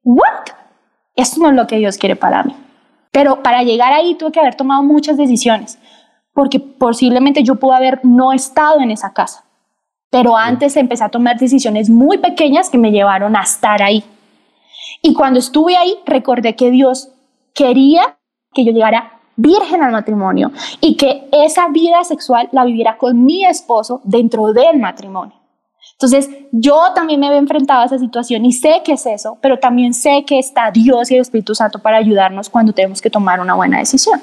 ¿what? 0.03 0.45
Esto 1.15 1.41
no 1.41 1.49
es 1.49 1.55
lo 1.55 1.65
que 1.65 1.77
Dios 1.77 1.97
quiere 1.97 2.15
para 2.15 2.43
mí. 2.43 2.55
Pero 3.11 3.41
para 3.41 3.63
llegar 3.63 3.93
ahí 3.93 4.13
tuve 4.13 4.31
que 4.31 4.39
haber 4.39 4.53
tomado 4.53 4.83
muchas 4.83 5.17
decisiones, 5.17 5.79
porque 6.33 6.59
posiblemente 6.59 7.41
yo 7.41 7.55
pude 7.55 7.75
haber 7.75 7.99
no 8.03 8.31
estado 8.31 8.79
en 8.79 8.91
esa 8.91 9.11
casa. 9.11 9.43
Pero 10.11 10.37
antes 10.37 10.77
empecé 10.77 11.03
a 11.03 11.09
tomar 11.09 11.39
decisiones 11.39 11.89
muy 11.89 12.19
pequeñas 12.19 12.69
que 12.69 12.77
me 12.77 12.91
llevaron 12.91 13.35
a 13.35 13.41
estar 13.41 13.81
ahí. 13.81 14.03
Y 15.01 15.15
cuando 15.15 15.39
estuve 15.39 15.77
ahí, 15.77 15.95
recordé 16.05 16.55
que 16.55 16.69
Dios 16.69 17.09
quería 17.55 18.19
que 18.53 18.65
yo 18.65 18.71
llegara 18.71 19.12
virgen 19.35 19.83
al 19.83 19.91
matrimonio 19.91 20.51
y 20.81 20.95
que 20.95 21.27
esa 21.31 21.67
vida 21.69 22.03
sexual 22.03 22.49
la 22.51 22.65
viviera 22.65 22.97
con 22.97 23.23
mi 23.23 23.45
esposo 23.45 24.01
dentro 24.03 24.53
del 24.53 24.79
matrimonio. 24.79 25.35
Entonces, 25.93 26.29
yo 26.51 26.91
también 26.95 27.19
me 27.19 27.27
he 27.27 27.37
enfrentado 27.37 27.81
a 27.81 27.85
esa 27.85 27.99
situación 27.99 28.45
y 28.45 28.51
sé 28.51 28.81
que 28.83 28.93
es 28.93 29.05
eso, 29.05 29.37
pero 29.41 29.59
también 29.59 29.93
sé 29.93 30.25
que 30.25 30.39
está 30.39 30.71
Dios 30.71 31.09
y 31.11 31.15
el 31.15 31.21
Espíritu 31.21 31.55
Santo 31.55 31.79
para 31.79 31.97
ayudarnos 31.97 32.49
cuando 32.49 32.73
tenemos 32.73 33.01
que 33.01 33.09
tomar 33.09 33.39
una 33.39 33.53
buena 33.53 33.79
decisión. 33.79 34.19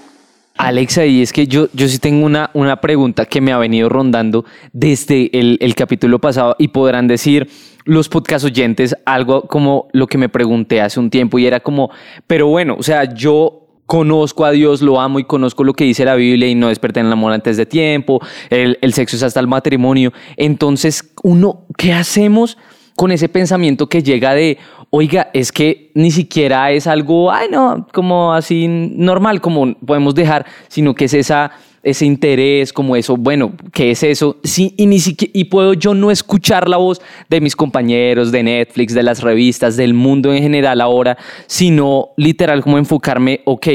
Alexa, 0.57 1.07
y 1.07 1.23
es 1.23 1.33
que 1.33 1.47
yo, 1.47 1.69
yo 1.73 1.89
sí 1.89 1.99
tengo 1.99 2.27
una, 2.27 2.51
una 2.53 2.81
pregunta 2.81 3.25
que 3.25 3.41
me 3.41 3.53
ha 3.53 3.59
venido 3.59 3.89
rondando 3.89 4.45
desde 4.73 5.31
el, 5.39 5.57
el 5.61 5.75
capítulo 5.75 6.19
pasado 6.19 6.55
y 6.59 6.69
podrán 6.69 7.09
decir 7.09 7.49
los 7.85 8.11
podcast 8.11 8.45
oyentes 8.45 8.95
algo 9.07 9.43
como 9.43 9.89
lo 9.93 10.07
que 10.07 10.19
me 10.19 10.29
pregunté 10.29 10.83
hace 10.83 11.01
un 11.01 11.09
tiempo 11.09 11.39
y 11.39 11.47
era 11.47 11.61
como, 11.61 11.91
pero 12.27 12.47
bueno, 12.47 12.77
o 12.79 12.83
sea, 12.83 13.15
yo 13.15 13.60
conozco 13.91 14.45
a 14.45 14.53
Dios, 14.53 14.83
lo 14.83 15.01
amo 15.01 15.19
y 15.19 15.25
conozco 15.25 15.65
lo 15.65 15.75
que 15.75 15.83
dice 15.83 16.05
la 16.05 16.15
Biblia 16.15 16.47
y 16.47 16.55
no 16.55 16.69
desperté 16.69 17.01
en 17.01 17.07
el 17.07 17.13
amor 17.13 17.33
antes 17.33 17.57
de 17.57 17.67
tiempo, 17.67 18.21
el, 18.49 18.79
el 18.83 18.95
sexo 18.95 19.17
es 19.17 19.25
hasta 19.25 19.41
el 19.41 19.49
matrimonio. 19.49 20.13
Entonces, 20.37 21.13
uno, 21.25 21.67
¿qué 21.77 21.93
hacemos 21.93 22.57
con 23.01 23.13
ese 23.13 23.31
pensamiento 23.31 23.89
que 23.89 24.03
llega 24.03 24.35
de, 24.35 24.59
oiga, 24.91 25.31
es 25.33 25.53
que 25.53 25.91
ni 25.95 26.11
siquiera 26.11 26.71
es 26.71 26.87
algo, 26.87 27.33
ay, 27.33 27.49
no, 27.51 27.87
como 27.95 28.35
así 28.35 28.69
normal, 28.69 29.41
como 29.41 29.75
podemos 29.75 30.15
dejar, 30.15 30.45
sino 30.69 30.95
que 30.95 31.07
es 31.07 31.15
esa 31.15 31.51
ese 31.83 32.05
interés, 32.05 32.75
como 32.75 32.95
eso, 32.97 33.17
bueno, 33.17 33.55
¿qué 33.73 33.93
es 33.93 34.03
eso? 34.03 34.37
Sí, 34.45 34.75
y, 34.77 34.85
ni 34.85 34.99
siquiera, 34.99 35.33
y 35.35 35.45
puedo 35.45 35.73
yo 35.73 35.95
no 35.95 36.11
escuchar 36.11 36.69
la 36.69 36.77
voz 36.77 37.01
de 37.31 37.41
mis 37.41 37.57
compañeros, 37.57 38.33
de 38.33 38.43
Netflix, 38.43 38.93
de 38.93 39.03
las 39.03 39.23
revistas, 39.23 39.79
del 39.79 39.95
mundo 39.95 40.35
en 40.35 40.43
general 40.43 40.83
ahora, 40.83 41.17
sino 41.47 42.11
literal 42.19 42.63
como 42.63 42.77
enfocarme, 42.77 43.41
ok, 43.47 43.67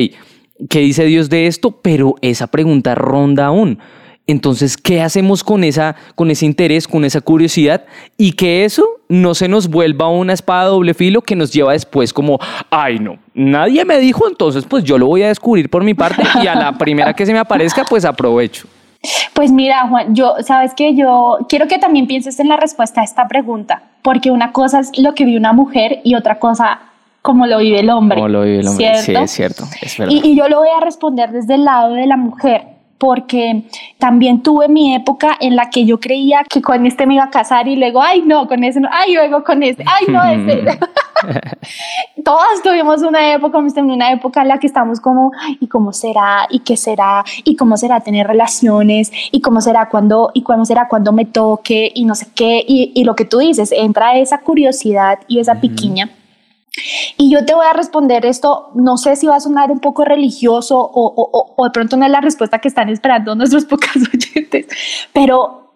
¿qué 0.70 0.80
dice 0.82 1.04
Dios 1.06 1.32
de 1.32 1.48
esto? 1.48 1.82
Pero 1.82 2.14
esa 2.22 2.46
pregunta 2.46 2.94
ronda 2.94 3.48
aún. 3.48 3.80
Entonces, 4.28 4.78
¿qué 4.78 5.02
hacemos 5.02 5.44
con, 5.44 5.64
esa, 5.64 5.96
con 6.14 6.30
ese 6.30 6.46
interés, 6.46 6.88
con 6.88 7.06
esa 7.06 7.22
curiosidad? 7.22 7.86
Y 8.20 8.34
que 8.34 8.66
eso 8.66 8.95
no 9.10 9.36
se 9.36 9.48
nos 9.48 9.70
vuelva 9.70 10.10
una 10.10 10.34
espada 10.34 10.66
doble 10.66 10.94
filo 10.94 11.22
que 11.22 11.36
nos 11.36 11.52
lleva 11.52 11.74
después 11.74 12.14
como, 12.14 12.40
ay 12.70 13.00
no, 13.00 13.18
nadie 13.34 13.86
me 13.86 14.00
dijo, 14.00 14.28
entonces 14.28 14.66
pues 14.68 14.84
yo 14.84 14.98
lo 14.98 15.08
voy 15.08 15.24
a 15.24 15.28
descubrir 15.28 15.70
por 15.70 15.84
mi 15.84 15.94
parte 15.94 16.24
y 16.42 16.48
a 16.48 16.56
la 16.56 16.72
primera 16.74 17.14
que 17.14 17.26
se 17.26 17.34
me 17.34 17.40
aparezca, 17.40 17.84
pues 17.84 18.06
aprovecho. 18.06 18.68
Pues 19.34 19.52
mira, 19.52 19.88
Juan, 19.88 20.16
yo, 20.16 20.36
sabes 20.42 20.74
que 20.74 20.96
yo 20.96 21.38
quiero 21.48 21.68
que 21.68 21.78
también 21.78 22.08
pienses 22.08 22.40
en 22.40 22.48
la 22.48 22.58
respuesta 22.58 23.02
a 23.02 23.04
esta 23.04 23.28
pregunta, 23.28 23.84
porque 24.02 24.32
una 24.32 24.52
cosa 24.52 24.80
es 24.80 24.98
lo 24.98 25.14
que 25.14 25.26
vive 25.26 25.38
una 25.38 25.54
mujer 25.54 26.00
y 26.04 26.16
otra 26.16 26.40
cosa 26.40 26.80
como 27.22 27.46
lo 27.46 27.60
vive 27.60 27.80
el 27.80 27.90
hombre. 27.90 28.18
Como 28.18 28.30
lo 28.30 28.42
vive 28.44 28.60
el 28.62 28.68
hombre, 28.68 28.98
sí, 28.98 29.14
es 29.14 29.32
cierto, 29.32 29.64
es 29.82 29.98
verdad. 29.98 30.14
Y, 30.14 30.32
y 30.32 30.36
yo 30.36 30.48
lo 30.48 30.60
voy 30.60 30.70
a 30.76 30.84
responder 30.84 31.32
desde 31.32 31.56
el 31.56 31.66
lado 31.66 31.94
de 31.94 32.08
la 32.08 32.18
mujer 32.18 32.75
porque 33.06 33.66
también 34.00 34.42
tuve 34.42 34.68
mi 34.68 34.96
época 34.96 35.38
en 35.40 35.56
la 35.56 35.70
que 35.70 35.86
yo 35.86 36.00
creía 36.00 36.44
que 36.50 36.60
con 36.60 36.88
este 36.88 37.06
me 37.06 37.14
iba 37.14 37.26
a 37.26 37.30
casar 37.30 37.68
y 37.68 37.76
luego, 37.76 38.02
ay, 38.02 38.24
no, 38.26 38.48
con 38.48 38.64
ese 38.64 38.80
no, 38.80 38.90
ay, 38.92 39.14
luego 39.14 39.44
con 39.44 39.62
este, 39.62 39.86
ay, 39.86 40.08
no, 40.12 40.24
este. 40.24 40.80
Todos 42.26 42.64
tuvimos 42.64 43.04
una 43.04 43.36
época, 43.36 43.60
una 43.60 44.12
época 44.12 44.42
en 44.42 44.48
la 44.48 44.58
que 44.58 44.66
estamos 44.66 45.00
como, 45.00 45.32
¿y 45.60 45.68
cómo 45.68 45.94
será? 45.94 46.48
¿Y 46.50 46.62
qué 46.62 46.76
será? 46.76 47.24
¿Y 47.44 47.56
cómo 47.56 47.78
será 47.78 48.00
tener 48.00 48.26
relaciones? 48.26 49.12
¿Y 49.32 49.40
cómo 49.40 49.62
será 49.62 49.88
cuando, 49.88 50.32
y 50.34 50.42
cómo 50.42 50.66
será 50.66 50.88
cuando 50.88 51.12
me 51.12 51.26
toque? 51.26 51.92
Y 51.94 52.06
no 52.06 52.16
sé 52.16 52.26
qué. 52.34 52.66
Y, 52.68 52.92
y 52.96 53.04
lo 53.04 53.16
que 53.16 53.26
tú 53.26 53.38
dices, 53.38 53.72
entra 53.72 54.18
esa 54.18 54.40
curiosidad 54.40 55.20
y 55.28 55.38
esa 55.38 55.62
piquiña. 55.62 56.10
Y 57.18 57.32
yo 57.32 57.46
te 57.46 57.54
voy 57.54 57.66
a 57.66 57.74
responder 57.74 58.26
esto, 58.26 58.72
no 58.76 58.98
sé 58.98 59.16
si 59.16 59.28
va 59.28 59.38
a 59.38 59.40
sonar 59.40 59.72
un 59.72 59.80
poco 59.80 60.04
religioso 60.04 60.78
o, 60.94 61.64
de 61.64 61.70
pronto 61.72 61.98
no 61.98 62.06
es 62.06 62.12
la 62.12 62.22
respuesta 62.22 62.60
que 62.60 62.68
están 62.68 62.90
esperando 62.90 63.36
nuestros 63.36 63.66
pocos 63.70 63.96
oyentes, 64.14 64.68
pero 65.14 65.72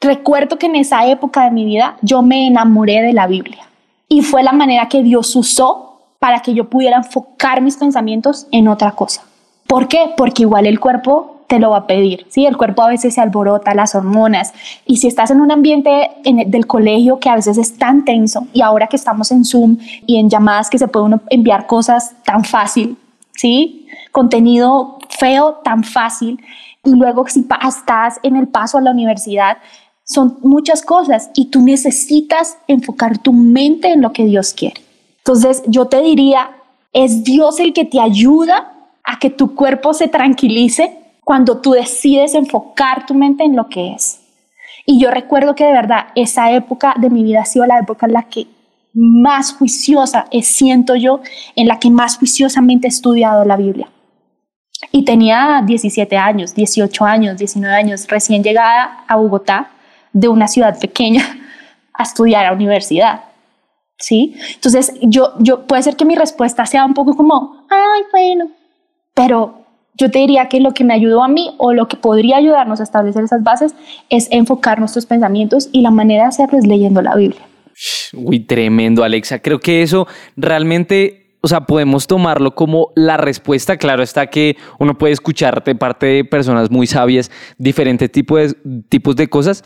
recuerdo 0.00 0.58
que 0.58 0.66
en 0.66 0.76
esa 0.76 1.06
época 1.06 1.44
de 1.44 1.50
mi 1.50 1.64
vida 1.64 1.96
yo 2.02 2.22
me 2.22 2.46
enamoré 2.46 3.02
de 3.02 3.12
la 3.12 3.26
Biblia 3.26 3.68
y 4.08 4.22
fue 4.22 4.42
la 4.42 4.52
manera 4.52 4.88
que 4.88 5.02
Dios 5.02 5.34
usó 5.34 6.00
para 6.18 6.40
que 6.40 6.54
yo 6.54 6.70
pudiera 6.70 6.96
enfocar 6.96 7.60
mis 7.60 7.76
pensamientos 7.76 8.46
en 8.50 8.68
otra 8.68 8.92
cosa. 8.92 9.24
¿Por 9.66 9.88
qué? 9.88 10.12
Porque 10.16 10.42
igual 10.42 10.66
el 10.66 10.80
cuerpo 10.80 11.33
te 11.54 11.60
lo 11.60 11.70
va 11.70 11.76
a 11.76 11.86
pedir. 11.86 12.26
¿sí? 12.30 12.46
El 12.46 12.56
cuerpo 12.56 12.82
a 12.82 12.88
veces 12.88 13.14
se 13.14 13.20
alborota, 13.20 13.74
las 13.74 13.94
hormonas. 13.94 14.52
Y 14.86 14.96
si 14.96 15.06
estás 15.06 15.30
en 15.30 15.40
un 15.40 15.52
ambiente 15.52 16.10
del 16.24 16.66
colegio 16.66 17.20
que 17.20 17.28
a 17.28 17.36
veces 17.36 17.58
es 17.58 17.78
tan 17.78 18.04
tenso, 18.04 18.48
y 18.52 18.60
ahora 18.60 18.88
que 18.88 18.96
estamos 18.96 19.30
en 19.30 19.44
Zoom 19.44 19.78
y 20.04 20.18
en 20.18 20.28
llamadas 20.28 20.68
que 20.68 20.80
se 20.80 20.88
puede 20.88 21.14
enviar 21.30 21.68
cosas 21.68 22.16
tan 22.24 22.42
fácil, 22.42 22.96
¿sí? 23.36 23.86
contenido 24.10 24.98
feo 25.10 25.60
tan 25.62 25.84
fácil, 25.84 26.40
y 26.82 26.90
luego 26.90 27.24
si 27.28 27.46
estás 27.68 28.18
en 28.24 28.34
el 28.34 28.48
paso 28.48 28.78
a 28.78 28.80
la 28.80 28.90
universidad, 28.90 29.58
son 30.02 30.38
muchas 30.42 30.82
cosas 30.82 31.30
y 31.36 31.46
tú 31.46 31.62
necesitas 31.62 32.58
enfocar 32.66 33.18
tu 33.18 33.32
mente 33.32 33.92
en 33.92 34.02
lo 34.02 34.12
que 34.12 34.24
Dios 34.24 34.54
quiere. 34.54 34.80
Entonces 35.18 35.62
yo 35.68 35.86
te 35.86 36.02
diría, 36.02 36.50
es 36.92 37.22
Dios 37.22 37.60
el 37.60 37.72
que 37.72 37.84
te 37.84 38.00
ayuda 38.00 38.72
a 39.04 39.20
que 39.20 39.30
tu 39.30 39.54
cuerpo 39.54 39.94
se 39.94 40.08
tranquilice 40.08 41.03
cuando 41.24 41.60
tú 41.60 41.72
decides 41.72 42.34
enfocar 42.34 43.06
tu 43.06 43.14
mente 43.14 43.44
en 43.44 43.56
lo 43.56 43.68
que 43.68 43.92
es. 43.92 44.20
Y 44.86 45.00
yo 45.00 45.10
recuerdo 45.10 45.54
que 45.54 45.64
de 45.64 45.72
verdad 45.72 46.08
esa 46.14 46.52
época 46.52 46.94
de 46.98 47.10
mi 47.10 47.24
vida 47.24 47.40
ha 47.40 47.46
sido 47.46 47.66
la 47.66 47.78
época 47.78 48.06
en 48.06 48.12
la 48.12 48.24
que 48.24 48.46
más 48.92 49.54
juiciosa 49.54 50.26
siento 50.42 50.94
yo, 50.94 51.20
en 51.56 51.66
la 51.66 51.78
que 51.78 51.90
más 51.90 52.18
juiciosamente 52.18 52.86
he 52.86 52.90
estudiado 52.90 53.44
la 53.44 53.56
Biblia. 53.56 53.88
Y 54.92 55.04
tenía 55.04 55.62
17 55.64 56.16
años, 56.16 56.54
18 56.54 57.04
años, 57.04 57.38
19 57.38 57.74
años, 57.74 58.06
recién 58.08 58.42
llegada 58.42 59.04
a 59.08 59.16
Bogotá, 59.16 59.70
de 60.12 60.28
una 60.28 60.46
ciudad 60.46 60.78
pequeña, 60.78 61.22
a 61.94 62.02
estudiar 62.02 62.46
a 62.46 62.52
universidad. 62.52 63.24
¿Sí? 63.98 64.36
Entonces, 64.54 64.92
yo, 65.02 65.32
yo 65.38 65.66
puede 65.66 65.82
ser 65.82 65.96
que 65.96 66.04
mi 66.04 66.14
respuesta 66.14 66.66
sea 66.66 66.84
un 66.84 66.94
poco 66.94 67.16
como, 67.16 67.66
ay, 67.70 68.02
bueno, 68.12 68.50
pero 69.14 69.63
yo 69.96 70.10
te 70.10 70.18
diría 70.18 70.48
que 70.48 70.60
lo 70.60 70.72
que 70.72 70.84
me 70.84 70.94
ayudó 70.94 71.22
a 71.22 71.28
mí 71.28 71.54
o 71.58 71.72
lo 71.72 71.88
que 71.88 71.96
podría 71.96 72.36
ayudarnos 72.36 72.80
a 72.80 72.82
establecer 72.82 73.24
esas 73.24 73.42
bases 73.42 73.74
es 74.10 74.28
enfocar 74.30 74.78
nuestros 74.78 75.06
pensamientos 75.06 75.68
y 75.72 75.82
la 75.82 75.90
manera 75.90 76.24
de 76.24 76.28
hacerlo 76.28 76.58
es 76.58 76.66
leyendo 76.66 77.00
la 77.00 77.14
Biblia. 77.14 77.42
Uy, 78.12 78.40
tremendo, 78.40 79.04
Alexa. 79.04 79.40
Creo 79.40 79.60
que 79.60 79.82
eso 79.82 80.06
realmente, 80.36 81.36
o 81.40 81.48
sea, 81.48 81.60
podemos 81.60 82.06
tomarlo 82.06 82.54
como 82.54 82.90
la 82.94 83.16
respuesta. 83.16 83.76
Claro 83.76 84.02
está 84.02 84.28
que 84.28 84.56
uno 84.78 84.96
puede 84.96 85.12
escuchar 85.12 85.62
de 85.62 85.74
parte 85.74 86.06
de 86.06 86.24
personas 86.24 86.70
muy 86.70 86.86
sabias 86.86 87.30
diferentes 87.58 88.10
tipos 88.10 88.38
de, 88.40 88.82
tipos 88.88 89.16
de 89.16 89.28
cosas, 89.28 89.64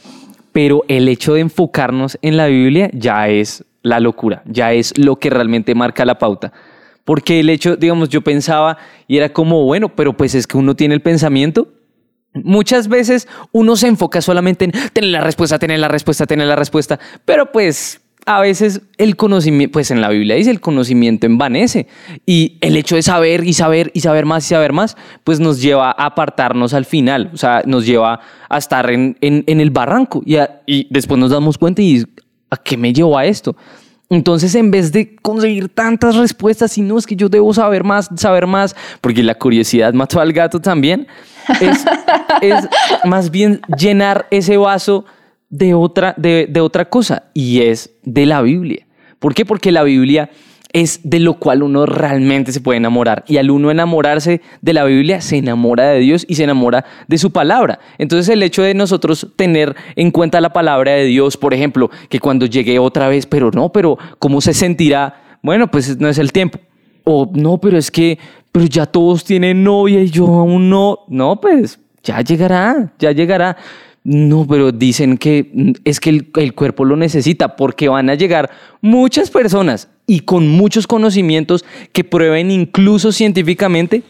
pero 0.52 0.84
el 0.88 1.08
hecho 1.08 1.34
de 1.34 1.40
enfocarnos 1.40 2.18
en 2.22 2.36
la 2.36 2.46
Biblia 2.46 2.90
ya 2.92 3.28
es 3.28 3.64
la 3.82 4.00
locura, 4.00 4.42
ya 4.46 4.72
es 4.72 4.96
lo 4.98 5.16
que 5.16 5.30
realmente 5.30 5.74
marca 5.74 6.04
la 6.04 6.18
pauta. 6.18 6.52
Porque 7.08 7.40
el 7.40 7.48
hecho, 7.48 7.74
digamos, 7.74 8.10
yo 8.10 8.20
pensaba 8.20 8.76
y 9.06 9.16
era 9.16 9.32
como, 9.32 9.64
bueno, 9.64 9.88
pero 9.96 10.14
pues 10.14 10.34
es 10.34 10.46
que 10.46 10.58
uno 10.58 10.76
tiene 10.76 10.94
el 10.94 11.00
pensamiento. 11.00 11.72
Muchas 12.34 12.88
veces 12.88 13.26
uno 13.50 13.76
se 13.76 13.88
enfoca 13.88 14.20
solamente 14.20 14.66
en 14.66 14.72
tener 14.92 15.08
la 15.12 15.22
respuesta, 15.22 15.58
tener 15.58 15.78
la 15.78 15.88
respuesta, 15.88 16.26
tener 16.26 16.46
la 16.46 16.54
respuesta, 16.54 17.00
pero 17.24 17.50
pues 17.50 18.02
a 18.26 18.42
veces 18.42 18.82
el 18.98 19.16
conocimiento, 19.16 19.72
pues 19.72 19.90
en 19.90 20.02
la 20.02 20.10
Biblia 20.10 20.36
dice 20.36 20.50
el 20.50 20.60
conocimiento 20.60 21.24
envanece 21.24 21.86
y 22.26 22.58
el 22.60 22.76
hecho 22.76 22.96
de 22.96 23.00
saber 23.00 23.42
y 23.42 23.54
saber 23.54 23.90
y 23.94 24.00
saber 24.00 24.26
más 24.26 24.44
y 24.44 24.48
saber 24.50 24.74
más, 24.74 24.94
pues 25.24 25.40
nos 25.40 25.62
lleva 25.62 25.88
a 25.88 26.04
apartarnos 26.08 26.74
al 26.74 26.84
final, 26.84 27.30
o 27.32 27.38
sea, 27.38 27.62
nos 27.64 27.86
lleva 27.86 28.20
a 28.50 28.58
estar 28.58 28.90
en, 28.90 29.16
en, 29.22 29.60
el 29.60 29.70
barranco 29.70 30.22
y, 30.26 30.36
y 30.66 30.86
después 30.90 31.18
nos 31.18 31.30
damos 31.30 31.56
cuenta 31.56 31.80
y 31.80 32.04
¿a 32.50 32.58
qué 32.58 32.76
me 32.76 32.92
llevó 32.92 33.16
a 33.16 33.24
esto? 33.24 33.56
Entonces, 34.10 34.54
en 34.54 34.70
vez 34.70 34.90
de 34.90 35.16
conseguir 35.16 35.68
tantas 35.68 36.16
respuestas, 36.16 36.78
y 36.78 36.82
no 36.82 36.96
es 36.96 37.06
que 37.06 37.14
yo 37.14 37.28
debo 37.28 37.52
saber 37.52 37.84
más, 37.84 38.08
saber 38.16 38.46
más, 38.46 38.74
porque 39.00 39.22
la 39.22 39.34
curiosidad 39.34 39.92
mató 39.92 40.20
al 40.20 40.32
gato 40.32 40.60
también, 40.60 41.06
es, 41.60 41.84
más 43.04 43.30
bien 43.30 43.60
llenar 43.78 44.26
ese 44.30 44.56
vaso 44.56 45.04
de 45.50 45.74
otra, 45.74 46.14
de, 46.16 46.46
de 46.48 46.60
otra 46.60 46.86
cosa, 46.86 47.24
y 47.34 47.62
es 47.62 47.90
de 48.02 48.24
la 48.24 48.40
Biblia. 48.40 48.86
¿Por 49.18 49.34
qué? 49.34 49.44
Porque 49.44 49.72
la 49.72 49.82
Biblia 49.82 50.30
es 50.72 51.00
de 51.02 51.20
lo 51.20 51.34
cual 51.34 51.62
uno 51.62 51.86
realmente 51.86 52.52
se 52.52 52.60
puede 52.60 52.76
enamorar. 52.76 53.24
Y 53.26 53.38
al 53.38 53.50
uno 53.50 53.70
enamorarse 53.70 54.40
de 54.60 54.72
la 54.72 54.84
Biblia, 54.84 55.20
se 55.20 55.38
enamora 55.38 55.88
de 55.88 56.00
Dios 56.00 56.26
y 56.28 56.34
se 56.34 56.44
enamora 56.44 56.84
de 57.06 57.18
su 57.18 57.30
palabra. 57.30 57.78
Entonces 57.96 58.28
el 58.28 58.42
hecho 58.42 58.62
de 58.62 58.74
nosotros 58.74 59.28
tener 59.36 59.74
en 59.96 60.10
cuenta 60.10 60.40
la 60.40 60.52
palabra 60.52 60.92
de 60.92 61.04
Dios, 61.04 61.36
por 61.36 61.54
ejemplo, 61.54 61.90
que 62.08 62.20
cuando 62.20 62.46
llegue 62.46 62.78
otra 62.78 63.08
vez, 63.08 63.26
pero 63.26 63.50
no, 63.50 63.70
pero 63.70 63.98
¿cómo 64.18 64.40
se 64.40 64.52
sentirá? 64.52 65.22
Bueno, 65.42 65.70
pues 65.70 65.98
no 65.98 66.08
es 66.08 66.18
el 66.18 66.32
tiempo. 66.32 66.58
O 67.04 67.30
no, 67.32 67.58
pero 67.58 67.78
es 67.78 67.90
que, 67.90 68.18
pero 68.52 68.66
ya 68.66 68.84
todos 68.84 69.24
tienen 69.24 69.64
novia 69.64 70.02
y 70.02 70.10
yo 70.10 70.26
aún 70.26 70.68
no. 70.68 71.00
No, 71.08 71.40
pues 71.40 71.78
ya 72.02 72.20
llegará, 72.20 72.92
ya 72.98 73.12
llegará. 73.12 73.56
No, 74.04 74.46
pero 74.46 74.72
dicen 74.72 75.18
que 75.18 75.74
es 75.84 76.00
que 76.00 76.10
el, 76.10 76.30
el, 76.36 76.54
cuerpo 76.54 76.84
lo 76.84 76.96
necesita 76.96 77.56
porque 77.56 77.88
van 77.88 78.08
a 78.08 78.14
llegar 78.14 78.50
muchas 78.80 79.30
personas 79.30 79.88
y 80.06 80.20
con 80.20 80.48
muchos 80.48 80.86
conocimientos 80.86 81.64
que 81.92 82.04
prueben 82.04 82.50
incluso 82.50 83.12
científicamente. 83.12 84.02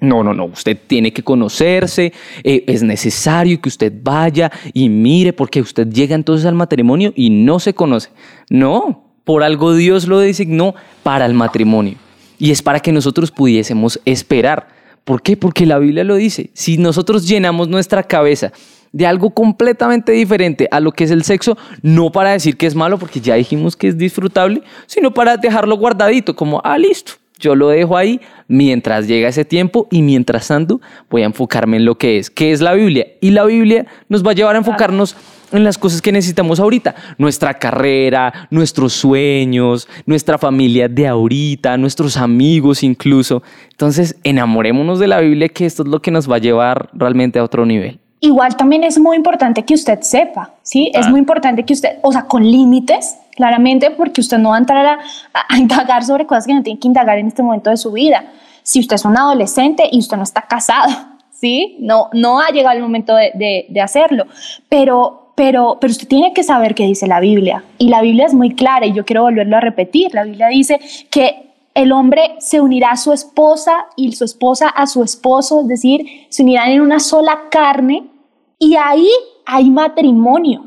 No, 0.00 0.22
no, 0.22 0.34
no, 0.34 0.46
usted 0.46 0.78
tiene 0.86 1.12
que 1.12 1.22
conocerse, 1.22 2.12
eh, 2.42 2.64
es 2.66 2.82
necesario 2.82 3.60
que 3.60 3.68
usted 3.68 3.92
vaya 4.02 4.50
y 4.72 4.88
mire 4.88 5.32
porque 5.32 5.60
usted 5.60 5.88
llega 5.88 6.14
entonces 6.14 6.46
al 6.46 6.54
matrimonio 6.54 7.12
y 7.16 7.30
no 7.30 7.58
se 7.58 7.74
conoce. 7.74 8.10
No, 8.50 9.04
por 9.24 9.42
algo 9.42 9.74
Dios 9.74 10.06
lo 10.06 10.18
designó 10.18 10.74
para 11.02 11.26
el 11.26 11.34
matrimonio 11.34 11.96
y 12.38 12.50
es 12.50 12.62
para 12.62 12.80
que 12.80 12.92
nosotros 12.92 13.30
pudiésemos 13.30 14.00
esperar. 14.04 14.68
¿Por 15.04 15.22
qué? 15.22 15.36
Porque 15.36 15.66
la 15.66 15.78
Biblia 15.78 16.04
lo 16.04 16.16
dice. 16.16 16.50
Si 16.54 16.78
nosotros 16.78 17.28
llenamos 17.28 17.68
nuestra 17.68 18.02
cabeza 18.02 18.52
de 18.94 19.06
algo 19.06 19.30
completamente 19.30 20.12
diferente 20.12 20.68
a 20.70 20.78
lo 20.78 20.92
que 20.92 21.04
es 21.04 21.10
el 21.10 21.24
sexo, 21.24 21.58
no 21.82 22.12
para 22.12 22.30
decir 22.30 22.56
que 22.56 22.66
es 22.66 22.76
malo, 22.76 22.96
porque 22.96 23.20
ya 23.20 23.34
dijimos 23.34 23.76
que 23.76 23.88
es 23.88 23.98
disfrutable, 23.98 24.62
sino 24.86 25.12
para 25.12 25.36
dejarlo 25.36 25.76
guardadito, 25.76 26.36
como, 26.36 26.60
ah, 26.64 26.78
listo, 26.78 27.14
yo 27.40 27.56
lo 27.56 27.68
dejo 27.68 27.96
ahí 27.96 28.20
mientras 28.46 29.08
llega 29.08 29.28
ese 29.28 29.44
tiempo 29.44 29.88
y 29.90 30.00
mientras 30.02 30.46
tanto 30.46 30.80
voy 31.10 31.22
a 31.22 31.26
enfocarme 31.26 31.78
en 31.78 31.84
lo 31.84 31.98
que 31.98 32.18
es, 32.18 32.30
que 32.30 32.52
es 32.52 32.60
la 32.60 32.72
Biblia. 32.74 33.08
Y 33.20 33.32
la 33.32 33.44
Biblia 33.44 33.84
nos 34.08 34.24
va 34.24 34.30
a 34.30 34.34
llevar 34.34 34.54
a 34.54 34.58
enfocarnos 34.58 35.16
en 35.50 35.64
las 35.64 35.76
cosas 35.76 36.00
que 36.00 36.12
necesitamos 36.12 36.60
ahorita, 36.60 36.94
nuestra 37.18 37.54
carrera, 37.54 38.48
nuestros 38.50 38.92
sueños, 38.92 39.88
nuestra 40.06 40.38
familia 40.38 40.88
de 40.88 41.08
ahorita, 41.08 41.76
nuestros 41.76 42.16
amigos 42.16 42.84
incluso. 42.84 43.42
Entonces, 43.72 44.16
enamorémonos 44.22 45.00
de 45.00 45.08
la 45.08 45.20
Biblia, 45.20 45.48
que 45.48 45.66
esto 45.66 45.82
es 45.82 45.88
lo 45.88 46.00
que 46.00 46.12
nos 46.12 46.30
va 46.30 46.36
a 46.36 46.40
llevar 46.40 46.90
realmente 46.94 47.40
a 47.40 47.44
otro 47.44 47.66
nivel. 47.66 47.98
Igual 48.24 48.56
también 48.56 48.84
es 48.84 48.98
muy 48.98 49.18
importante 49.18 49.66
que 49.66 49.74
usted 49.74 50.00
sepa, 50.00 50.54
¿sí? 50.62 50.90
Es 50.94 51.04
ah. 51.04 51.10
muy 51.10 51.20
importante 51.20 51.62
que 51.62 51.74
usted, 51.74 51.98
o 52.00 52.10
sea, 52.10 52.22
con 52.22 52.42
límites, 52.42 53.18
claramente, 53.36 53.90
porque 53.90 54.22
usted 54.22 54.38
no 54.38 54.48
va 54.48 54.54
a 54.54 54.60
entrar 54.60 54.98
a, 55.34 55.58
indagar 55.58 56.02
sobre 56.04 56.24
cosas 56.24 56.46
que 56.46 56.54
no 56.54 56.62
tiene 56.62 56.80
que 56.80 56.88
indagar 56.88 57.18
en 57.18 57.26
este 57.26 57.42
momento 57.42 57.68
de 57.68 57.76
su 57.76 57.92
vida. 57.92 58.24
Si 58.62 58.80
usted 58.80 58.94
es 58.94 59.04
un 59.04 59.18
adolescente 59.18 59.86
y 59.92 59.98
usted 59.98 60.16
no 60.16 60.22
está 60.22 60.40
casado, 60.40 60.90
¿sí? 61.32 61.76
No, 61.80 62.08
no 62.14 62.40
ha 62.40 62.48
llegado 62.48 62.74
el 62.74 62.82
momento 62.82 63.14
de, 63.14 63.66
de, 63.68 63.80
hacerlo, 63.82 64.24
pero, 64.70 65.32
pero, 65.34 65.76
pero 65.78 65.90
usted 65.90 66.08
tiene 66.08 66.32
que 66.32 66.44
saber 66.44 66.74
qué 66.74 66.84
dice 66.84 67.06
la 67.06 67.20
Biblia. 67.20 67.62
Y 67.76 67.90
la 67.90 68.00
Biblia 68.00 68.24
es 68.24 68.32
muy 68.32 68.54
clara 68.54 68.86
y 68.86 68.94
yo 68.94 69.04
quiero 69.04 69.20
volverlo 69.20 69.58
a 69.58 69.60
repetir. 69.60 70.14
La 70.14 70.24
Biblia 70.24 70.46
dice 70.46 70.80
que 71.10 71.50
el 71.74 71.92
hombre 71.92 72.36
se 72.38 72.62
unirá 72.62 72.92
a 72.92 72.96
su 72.96 73.12
esposa 73.12 73.84
y 73.96 74.12
su 74.12 74.24
esposa 74.24 74.70
a 74.70 74.86
su 74.86 75.02
esposo, 75.02 75.60
es 75.60 75.68
decir, 75.68 76.06
se 76.30 76.42
unirán 76.42 76.70
en 76.70 76.80
una 76.80 77.00
sola 77.00 77.50
carne 77.50 78.13
Y 78.58 78.76
ahí 78.76 79.08
hay 79.46 79.70
matrimonio. 79.70 80.64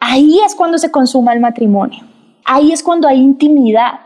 Ahí 0.00 0.38
es 0.44 0.54
cuando 0.54 0.78
se 0.78 0.90
consuma 0.90 1.32
el 1.32 1.40
matrimonio. 1.40 2.04
Ahí 2.44 2.72
es 2.72 2.82
cuando 2.82 3.08
hay 3.08 3.18
intimidad. 3.18 4.00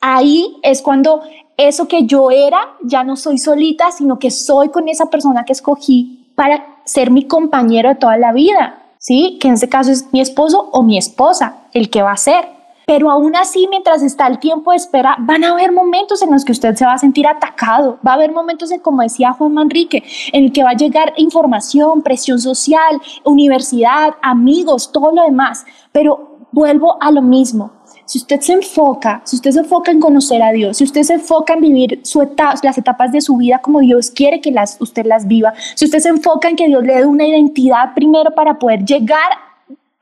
Ahí 0.00 0.56
es 0.62 0.82
cuando 0.82 1.22
eso 1.56 1.88
que 1.88 2.04
yo 2.04 2.30
era, 2.30 2.58
ya 2.82 3.02
no 3.02 3.16
soy 3.16 3.38
solita, 3.38 3.90
sino 3.90 4.18
que 4.18 4.30
soy 4.30 4.68
con 4.68 4.88
esa 4.88 5.06
persona 5.06 5.44
que 5.44 5.52
escogí 5.52 6.26
para 6.34 6.80
ser 6.84 7.10
mi 7.10 7.24
compañero 7.24 7.88
de 7.88 7.94
toda 7.94 8.16
la 8.18 8.32
vida, 8.32 8.82
¿sí? 8.98 9.38
Que 9.40 9.48
en 9.48 9.54
este 9.54 9.68
caso 9.68 9.90
es 9.90 10.12
mi 10.12 10.20
esposo 10.20 10.68
o 10.72 10.82
mi 10.82 10.98
esposa, 10.98 11.64
el 11.72 11.90
que 11.90 12.02
va 12.02 12.12
a 12.12 12.16
ser. 12.16 12.55
Pero 12.86 13.10
aún 13.10 13.34
así, 13.34 13.66
mientras 13.68 14.00
está 14.02 14.28
el 14.28 14.38
tiempo 14.38 14.70
de 14.70 14.76
espera, 14.76 15.16
van 15.18 15.42
a 15.42 15.50
haber 15.50 15.72
momentos 15.72 16.22
en 16.22 16.30
los 16.30 16.44
que 16.44 16.52
usted 16.52 16.76
se 16.76 16.86
va 16.86 16.92
a 16.92 16.98
sentir 16.98 17.26
atacado. 17.26 17.98
Va 18.06 18.12
a 18.12 18.14
haber 18.14 18.30
momentos, 18.30 18.70
en, 18.70 18.78
como 18.78 19.02
decía 19.02 19.32
Juan 19.32 19.54
Manrique, 19.54 20.04
en 20.32 20.44
el 20.44 20.52
que 20.52 20.62
va 20.62 20.70
a 20.70 20.76
llegar 20.76 21.12
información, 21.16 22.02
presión 22.02 22.38
social, 22.38 23.02
universidad, 23.24 24.14
amigos, 24.22 24.92
todo 24.92 25.12
lo 25.12 25.24
demás. 25.24 25.66
Pero 25.90 26.46
vuelvo 26.52 26.96
a 27.02 27.10
lo 27.10 27.22
mismo 27.22 27.72
si 28.06 28.18
usted 28.18 28.40
se 28.40 28.52
enfoca, 28.52 29.20
si 29.24 29.34
usted 29.34 29.50
se 29.50 29.58
enfoca 29.58 29.90
en 29.90 29.98
conocer 29.98 30.40
a 30.40 30.52
Dios, 30.52 30.76
si 30.76 30.84
usted 30.84 31.02
se 31.02 31.14
enfoca 31.14 31.54
en 31.54 31.60
vivir 31.60 32.00
su 32.04 32.20
las 32.62 32.78
etapas 32.78 33.10
de 33.10 33.20
su 33.20 33.36
vida 33.36 33.58
como 33.58 33.80
Dios 33.80 34.12
quiere 34.12 34.40
que 34.40 34.52
las, 34.52 34.76
usted 34.80 35.06
las 35.06 35.26
viva, 35.26 35.52
si 35.74 35.86
usted 35.86 35.98
se 35.98 36.08
enfoca 36.10 36.48
en 36.48 36.54
que 36.54 36.68
Dios 36.68 36.84
le 36.84 36.94
dé 36.94 37.04
una 37.04 37.26
identidad 37.26 37.94
primero 37.94 38.30
para 38.30 38.60
poder 38.60 38.84
llegar 38.84 39.45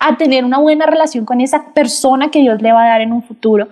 a 0.07 0.17
tener 0.17 0.45
una 0.45 0.59
buena 0.59 0.87
relación 0.87 1.25
con 1.25 1.41
esa 1.41 1.73
persona 1.73 2.31
que 2.31 2.41
Dios 2.41 2.61
le 2.61 2.73
va 2.73 2.85
a 2.85 2.89
dar 2.89 3.01
en 3.01 3.13
un 3.13 3.23
futuro, 3.23 3.69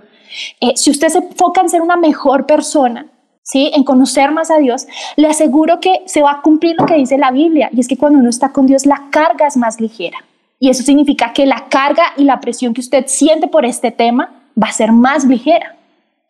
eh, 0.60 0.72
si 0.76 0.90
usted 0.90 1.08
se 1.08 1.18
enfoca 1.18 1.60
en 1.60 1.68
ser 1.68 1.82
una 1.82 1.96
mejor 1.96 2.46
persona, 2.46 3.06
¿sí? 3.42 3.70
en 3.74 3.84
conocer 3.84 4.30
más 4.30 4.50
a 4.50 4.58
Dios, 4.58 4.86
le 5.16 5.28
aseguro 5.28 5.80
que 5.80 6.02
se 6.06 6.22
va 6.22 6.32
a 6.32 6.42
cumplir 6.42 6.76
lo 6.78 6.86
que 6.86 6.94
dice 6.94 7.18
la 7.18 7.30
Biblia, 7.30 7.68
y 7.72 7.80
es 7.80 7.88
que 7.88 7.96
cuando 7.96 8.18
uno 8.18 8.30
está 8.30 8.50
con 8.50 8.66
Dios 8.66 8.86
la 8.86 9.08
carga 9.10 9.46
es 9.46 9.56
más 9.56 9.80
ligera. 9.80 10.18
Y 10.58 10.70
eso 10.70 10.82
significa 10.82 11.32
que 11.32 11.44
la 11.44 11.66
carga 11.68 12.04
y 12.16 12.24
la 12.24 12.40
presión 12.40 12.72
que 12.72 12.80
usted 12.80 13.04
siente 13.08 13.48
por 13.48 13.64
este 13.64 13.90
tema 13.90 14.30
va 14.60 14.68
a 14.68 14.72
ser 14.72 14.92
más 14.92 15.24
ligera, 15.24 15.76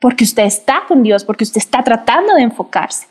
porque 0.01 0.25
usted 0.25 0.45
está 0.45 0.83
con 0.89 1.03
Dios, 1.03 1.25
porque 1.25 1.45
usted 1.45 1.59
está 1.59 1.83
tratando 1.85 2.35
de 2.35 2.43
enfocarse. 2.43 3.07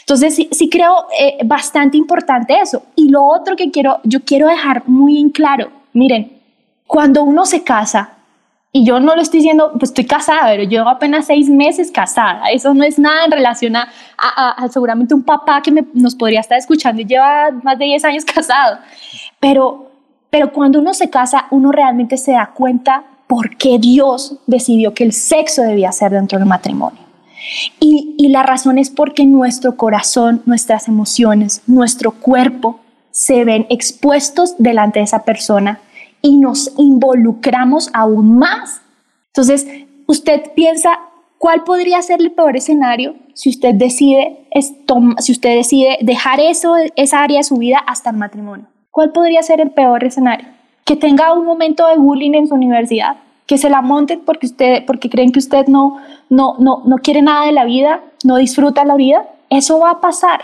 Entonces, 0.00 0.34
sí, 0.50 0.68
creo 0.68 1.06
eh, 1.18 1.38
bastante 1.44 1.96
importante 1.96 2.58
eso. 2.60 2.82
Y 2.96 3.08
lo 3.08 3.24
otro 3.24 3.56
que 3.56 3.70
quiero, 3.70 4.00
yo 4.04 4.20
quiero 4.24 4.48
dejar 4.48 4.82
muy 4.86 5.20
en 5.20 5.30
claro, 5.30 5.70
miren, 5.94 6.40
cuando 6.86 7.22
uno 7.22 7.46
se 7.46 7.64
casa, 7.64 8.10
y 8.70 8.84
yo 8.84 9.00
no 9.00 9.14
lo 9.14 9.22
estoy 9.22 9.38
diciendo, 9.38 9.70
pues 9.78 9.90
estoy 9.90 10.04
casada, 10.04 10.48
pero 10.48 10.64
llevo 10.64 10.88
apenas 10.88 11.26
seis 11.26 11.48
meses 11.48 11.92
casada. 11.92 12.50
Eso 12.50 12.74
no 12.74 12.82
es 12.82 12.98
nada 12.98 13.24
en 13.24 13.30
relación 13.30 13.76
a, 13.76 13.88
a, 14.18 14.68
seguramente 14.68 15.14
un 15.14 15.22
papá 15.22 15.62
que 15.62 15.70
nos 15.94 16.16
podría 16.16 16.40
estar 16.40 16.58
escuchando 16.58 17.00
y 17.00 17.04
lleva 17.04 17.52
más 17.62 17.78
de 17.78 17.84
10 17.84 18.04
años 18.04 18.24
casado. 18.34 18.78
Pero 19.38 19.94
pero 20.34 20.52
cuando 20.52 20.80
uno 20.80 20.94
se 20.94 21.10
casa, 21.10 21.46
uno 21.52 21.70
realmente 21.70 22.16
se 22.16 22.32
da 22.32 22.50
cuenta 22.52 23.04
por 23.28 23.56
qué 23.56 23.78
Dios 23.78 24.38
decidió 24.48 24.92
que 24.92 25.04
el 25.04 25.12
sexo 25.12 25.62
debía 25.62 25.92
ser 25.92 26.10
dentro 26.10 26.40
del 26.40 26.48
matrimonio. 26.48 26.98
Y, 27.78 28.16
y 28.18 28.30
la 28.30 28.42
razón 28.42 28.78
es 28.78 28.90
porque 28.90 29.26
nuestro 29.26 29.76
corazón, 29.76 30.42
nuestras 30.44 30.88
emociones, 30.88 31.62
nuestro 31.68 32.10
cuerpo 32.10 32.80
se 33.12 33.44
ven 33.44 33.68
expuestos 33.70 34.56
delante 34.58 34.98
de 34.98 35.04
esa 35.04 35.22
persona 35.22 35.78
y 36.24 36.38
nos 36.38 36.72
involucramos 36.78 37.90
aún 37.92 38.38
más. 38.38 38.80
Entonces, 39.26 39.66
usted 40.06 40.52
piensa, 40.54 40.98
¿cuál 41.36 41.64
podría 41.64 42.00
ser 42.00 42.22
el 42.22 42.32
peor 42.32 42.56
escenario 42.56 43.14
si 43.34 43.50
usted 43.50 43.74
decide, 43.74 44.48
si 45.18 45.32
usted 45.32 45.54
decide 45.54 45.98
dejar 46.00 46.40
eso, 46.40 46.76
esa 46.96 47.22
área 47.22 47.38
de 47.38 47.44
su 47.44 47.58
vida 47.58 47.76
hasta 47.86 48.08
el 48.08 48.16
matrimonio? 48.16 48.66
¿Cuál 48.90 49.12
podría 49.12 49.42
ser 49.42 49.60
el 49.60 49.72
peor 49.72 50.02
escenario? 50.02 50.48
Que 50.86 50.96
tenga 50.96 51.34
un 51.34 51.44
momento 51.44 51.86
de 51.88 51.98
bullying 51.98 52.32
en 52.32 52.48
su 52.48 52.54
universidad, 52.54 53.16
que 53.44 53.58
se 53.58 53.68
la 53.68 53.82
monten 53.82 54.22
porque, 54.24 54.46
usted, 54.46 54.86
porque 54.86 55.10
creen 55.10 55.30
que 55.30 55.40
usted 55.40 55.66
no, 55.66 55.98
no, 56.30 56.56
no, 56.58 56.84
no 56.86 56.96
quiere 56.96 57.20
nada 57.20 57.44
de 57.44 57.52
la 57.52 57.66
vida, 57.66 58.00
no 58.24 58.38
disfruta 58.38 58.86
la 58.86 58.94
vida. 58.94 59.28
Eso 59.50 59.78
va 59.78 59.90
a 59.90 60.00
pasar. 60.00 60.40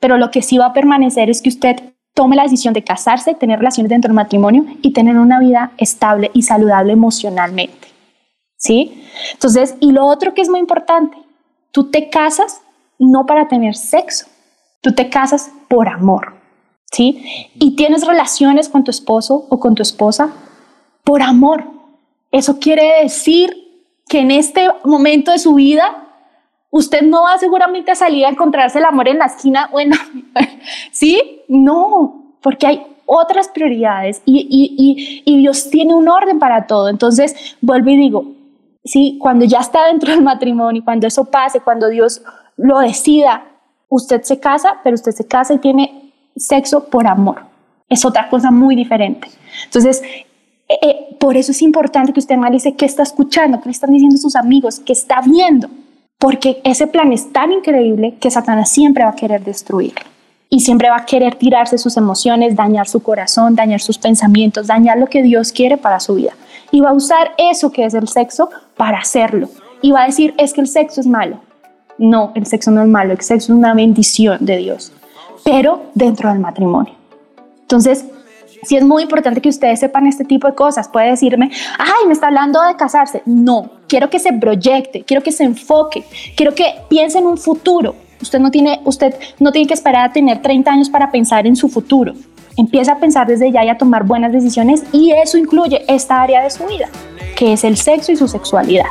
Pero 0.00 0.18
lo 0.18 0.32
que 0.32 0.42
sí 0.42 0.58
va 0.58 0.66
a 0.66 0.72
permanecer 0.72 1.30
es 1.30 1.42
que 1.42 1.48
usted 1.48 1.76
tome 2.16 2.34
la 2.34 2.44
decisión 2.44 2.72
de 2.72 2.82
casarse, 2.82 3.34
tener 3.34 3.58
relaciones 3.58 3.90
dentro 3.90 4.08
del 4.08 4.16
matrimonio 4.16 4.64
y 4.80 4.94
tener 4.94 5.18
una 5.18 5.38
vida 5.38 5.72
estable 5.76 6.30
y 6.32 6.42
saludable 6.42 6.94
emocionalmente. 6.94 7.88
¿Sí? 8.56 9.04
Entonces, 9.34 9.74
y 9.80 9.92
lo 9.92 10.06
otro 10.06 10.32
que 10.32 10.40
es 10.40 10.48
muy 10.48 10.58
importante, 10.58 11.18
tú 11.72 11.90
te 11.90 12.08
casas 12.08 12.62
no 12.98 13.26
para 13.26 13.48
tener 13.48 13.76
sexo, 13.76 14.24
tú 14.80 14.94
te 14.94 15.10
casas 15.10 15.50
por 15.68 15.88
amor. 15.88 16.32
¿sí? 16.90 17.22
Y 17.56 17.76
tienes 17.76 18.06
relaciones 18.06 18.70
con 18.70 18.82
tu 18.82 18.90
esposo 18.90 19.46
o 19.50 19.60
con 19.60 19.74
tu 19.74 19.82
esposa 19.82 20.30
por 21.04 21.20
amor. 21.20 21.64
Eso 22.32 22.58
quiere 22.58 23.02
decir 23.02 23.54
que 24.08 24.20
en 24.20 24.30
este 24.30 24.68
momento 24.84 25.32
de 25.32 25.38
su 25.38 25.52
vida 25.54 26.05
usted 26.70 27.02
no 27.02 27.22
va 27.22 27.38
seguramente 27.38 27.90
a 27.90 27.94
salir 27.94 28.26
a 28.26 28.30
encontrarse 28.30 28.78
el 28.78 28.84
amor 28.84 29.08
en 29.08 29.18
la 29.18 29.26
esquina, 29.26 29.68
bueno, 29.72 29.96
¿sí? 30.92 31.42
No, 31.48 32.36
porque 32.42 32.66
hay 32.66 32.86
otras 33.06 33.48
prioridades 33.48 34.20
y, 34.24 35.22
Dios 35.24 35.70
tiene 35.70 35.94
un 35.94 36.08
orden 36.08 36.38
para 36.38 36.66
todo. 36.66 36.88
Entonces, 36.88 37.56
vuelvo 37.60 37.90
y 37.90 37.96
digo, 37.96 38.24
sí, 38.84 39.16
cuando 39.20 39.44
ya 39.44 39.58
está 39.58 39.86
dentro 39.86 40.10
del 40.10 40.22
matrimonio, 40.22 40.82
cuando 40.84 41.06
eso 41.06 41.24
pase, 41.24 41.60
cuando 41.60 41.88
Dios 41.88 42.22
lo 42.56 42.80
decida, 42.80 43.44
usted 43.88 44.22
se 44.22 44.40
casa, 44.40 44.80
pero 44.82 44.94
usted 44.94 45.12
se 45.12 45.26
casa 45.26 45.54
y 45.54 45.58
tiene 45.58 46.12
sexo 46.36 46.88
por 46.88 47.06
amor. 47.06 47.42
Es 47.88 48.04
otra 48.04 48.28
cosa 48.28 48.50
muy 48.50 48.74
diferente. 48.74 49.28
Entonces, 49.64 50.02
eh, 50.68 50.78
eh, 50.82 51.16
por 51.20 51.36
eso 51.36 51.52
es 51.52 51.62
importante 51.62 52.12
que 52.12 52.18
usted 52.18 52.34
analice 52.34 52.74
qué 52.74 52.86
está 52.86 53.04
escuchando, 53.04 53.60
qué 53.60 53.66
le 53.66 53.70
están 53.70 53.92
diciendo 53.92 54.16
sus 54.16 54.34
amigos, 54.34 54.80
qué 54.80 54.92
está 54.92 55.20
viendo, 55.20 55.68
porque 56.18 56.60
ese 56.64 56.86
plan 56.86 57.12
es 57.12 57.32
tan 57.32 57.52
increíble 57.52 58.16
que 58.20 58.30
Satanás 58.30 58.70
siempre 58.70 59.04
va 59.04 59.10
a 59.10 59.16
querer 59.16 59.44
destruirlo 59.44 60.02
y 60.48 60.60
siempre 60.60 60.90
va 60.90 60.96
a 60.96 61.06
querer 61.06 61.34
tirarse 61.34 61.78
sus 61.78 61.96
emociones, 61.96 62.56
dañar 62.56 62.88
su 62.88 63.02
corazón, 63.02 63.56
dañar 63.56 63.80
sus 63.80 63.98
pensamientos, 63.98 64.66
dañar 64.68 64.98
lo 64.98 65.06
que 65.06 65.22
Dios 65.22 65.52
quiere 65.52 65.76
para 65.76 66.00
su 66.00 66.14
vida. 66.14 66.32
Y 66.70 66.80
va 66.80 66.90
a 66.90 66.94
usar 66.94 67.32
eso 67.36 67.70
que 67.70 67.84
es 67.84 67.94
el 67.94 68.08
sexo 68.08 68.50
para 68.76 68.98
hacerlo. 68.98 69.48
Y 69.82 69.90
va 69.92 70.04
a 70.04 70.06
decir, 70.06 70.34
es 70.38 70.52
que 70.52 70.60
el 70.60 70.68
sexo 70.68 71.00
es 71.00 71.06
malo. 71.06 71.40
No, 71.98 72.32
el 72.34 72.46
sexo 72.46 72.70
no 72.70 72.82
es 72.82 72.88
malo, 72.88 73.12
el 73.12 73.20
sexo 73.20 73.52
es 73.52 73.58
una 73.58 73.74
bendición 73.74 74.44
de 74.44 74.58
Dios 74.58 74.92
pero 75.46 75.84
dentro 75.94 76.28
del 76.28 76.40
matrimonio. 76.40 76.92
Entonces, 77.60 78.04
sí 78.66 78.76
es 78.76 78.84
muy 78.84 79.04
importante 79.04 79.40
que 79.40 79.48
ustedes 79.48 79.80
sepan 79.80 80.06
este 80.06 80.24
tipo 80.24 80.46
de 80.46 80.54
cosas. 80.54 80.88
Puede 80.88 81.10
decirme, 81.10 81.50
ay, 81.78 82.06
me 82.06 82.12
está 82.12 82.26
hablando 82.26 82.62
de 82.62 82.76
casarse. 82.76 83.22
No, 83.24 83.70
quiero 83.88 84.10
que 84.10 84.18
se 84.18 84.32
proyecte, 84.32 85.04
quiero 85.04 85.22
que 85.22 85.32
se 85.32 85.44
enfoque, 85.44 86.04
quiero 86.36 86.54
que 86.54 86.74
piense 86.88 87.18
en 87.18 87.26
un 87.26 87.38
futuro. 87.38 87.94
Usted 88.20 88.38
no 88.38 88.50
tiene, 88.50 88.80
usted 88.84 89.14
no 89.38 89.52
tiene 89.52 89.68
que 89.68 89.74
esperar 89.74 90.10
a 90.10 90.12
tener 90.12 90.42
30 90.42 90.70
años 90.70 90.90
para 90.90 91.10
pensar 91.10 91.46
en 91.46 91.54
su 91.54 91.68
futuro. 91.68 92.14
Empieza 92.56 92.92
a 92.92 92.98
pensar 92.98 93.26
desde 93.26 93.52
ya 93.52 93.64
y 93.64 93.68
a 93.68 93.76
tomar 93.76 94.04
buenas 94.04 94.32
decisiones 94.32 94.82
y 94.92 95.12
eso 95.12 95.36
incluye 95.36 95.84
esta 95.88 96.22
área 96.22 96.42
de 96.42 96.50
su 96.50 96.64
vida, 96.64 96.88
que 97.36 97.52
es 97.52 97.64
el 97.64 97.76
sexo 97.76 98.12
y 98.12 98.16
su 98.16 98.26
sexualidad. 98.26 98.86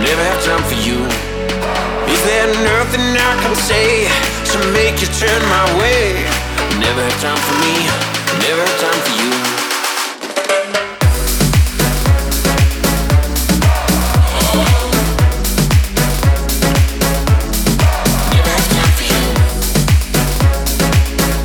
Never 0.00 0.22
have 0.22 0.44
time 0.44 0.62
for 0.64 0.74
you. 0.74 0.98
Is 2.12 2.22
there 2.24 2.46
nothing 2.62 3.16
I 3.16 3.32
can 3.42 3.54
say 3.56 4.08
to 4.52 4.58
make 4.72 5.00
you 5.00 5.08
turn 5.08 5.42
my 5.48 5.64
way? 5.80 6.24
Never 6.78 7.02
have 7.02 7.20
time 7.20 7.40
for 7.46 7.56
me, 7.64 7.74
never 8.44 8.60
have 8.60 8.78
time 8.78 9.00
for 9.04 9.14
you. 9.22 9.32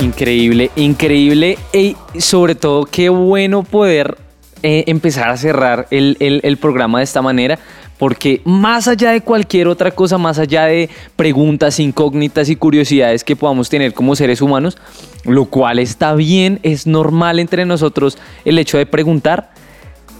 Increíble, 0.05 0.71
increíble 0.75 1.57
y 1.73 1.95
sobre 2.19 2.55
todo 2.55 2.85
qué 2.85 3.09
bueno 3.09 3.63
poder 3.63 4.17
Eh, 4.63 4.83
empezar 4.85 5.29
a 5.29 5.37
cerrar 5.37 5.87
el, 5.89 6.17
el, 6.19 6.57
programa 6.57 6.99
de 6.99 7.03
esta 7.03 7.23
manera, 7.23 7.57
porque 8.01 8.41
más 8.45 8.87
allá 8.87 9.11
de 9.11 9.21
cualquier 9.21 9.67
otra 9.67 9.91
cosa, 9.91 10.17
más 10.17 10.39
allá 10.39 10.65
de 10.65 10.89
preguntas, 11.15 11.79
incógnitas 11.79 12.49
y 12.49 12.55
curiosidades 12.55 13.23
que 13.23 13.35
podamos 13.35 13.69
tener 13.69 13.93
como 13.93 14.15
seres 14.15 14.41
humanos, 14.41 14.75
lo 15.23 15.45
cual 15.45 15.77
está 15.77 16.15
bien, 16.15 16.59
es 16.63 16.87
normal 16.87 17.37
entre 17.37 17.63
nosotros 17.63 18.17
el 18.43 18.57
hecho 18.57 18.79
de 18.79 18.87
preguntar, 18.87 19.51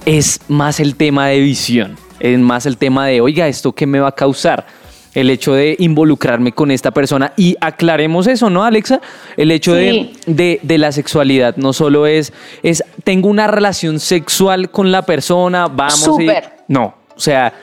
es 0.06 0.42
más 0.48 0.80
el 0.80 0.96
tema 0.96 1.30
de 1.30 1.40
visión, 1.40 1.96
es 2.20 2.38
más 2.38 2.68
el 2.68 2.78
tema 2.78 3.08
de, 3.08 3.20
oiga, 3.20 3.48
¿esto 3.48 3.74
qué 3.74 3.88
me 3.88 4.00
va 4.00 4.10
a 4.10 4.16
causar? 4.16 4.68
el 5.16 5.32
hecho 5.32 5.54
de 5.54 5.76
involucrarme 5.80 6.54
con 6.54 6.72
esta 6.72 6.92
persona. 6.92 7.34
Y 7.36 7.58
aclaremos 7.60 8.28
eso, 8.28 8.50
¿no, 8.50 8.64
Alexa? 8.64 9.02
El 9.36 9.52
hecho 9.52 9.74
de, 9.74 10.12
de, 10.26 10.78
la 10.78 10.94
sexualidad 10.94 11.58
no 11.58 11.74
solo 11.74 12.08
es, 12.08 12.32
es, 12.64 12.82
tengo 13.04 13.28
una 13.28 13.48
relación 13.48 14.00
sexual 14.00 14.70
con 14.72 14.90
la 14.90 15.02
persona, 15.02 15.68
vamos. 15.68 16.00
Súper. 16.00 16.54
No, 16.70 16.96
o 17.14 17.20
sea, 17.20 17.54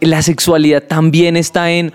la 0.00 0.22
sexualidad 0.22 0.82
también 0.82 1.36
está 1.36 1.70
en, 1.70 1.92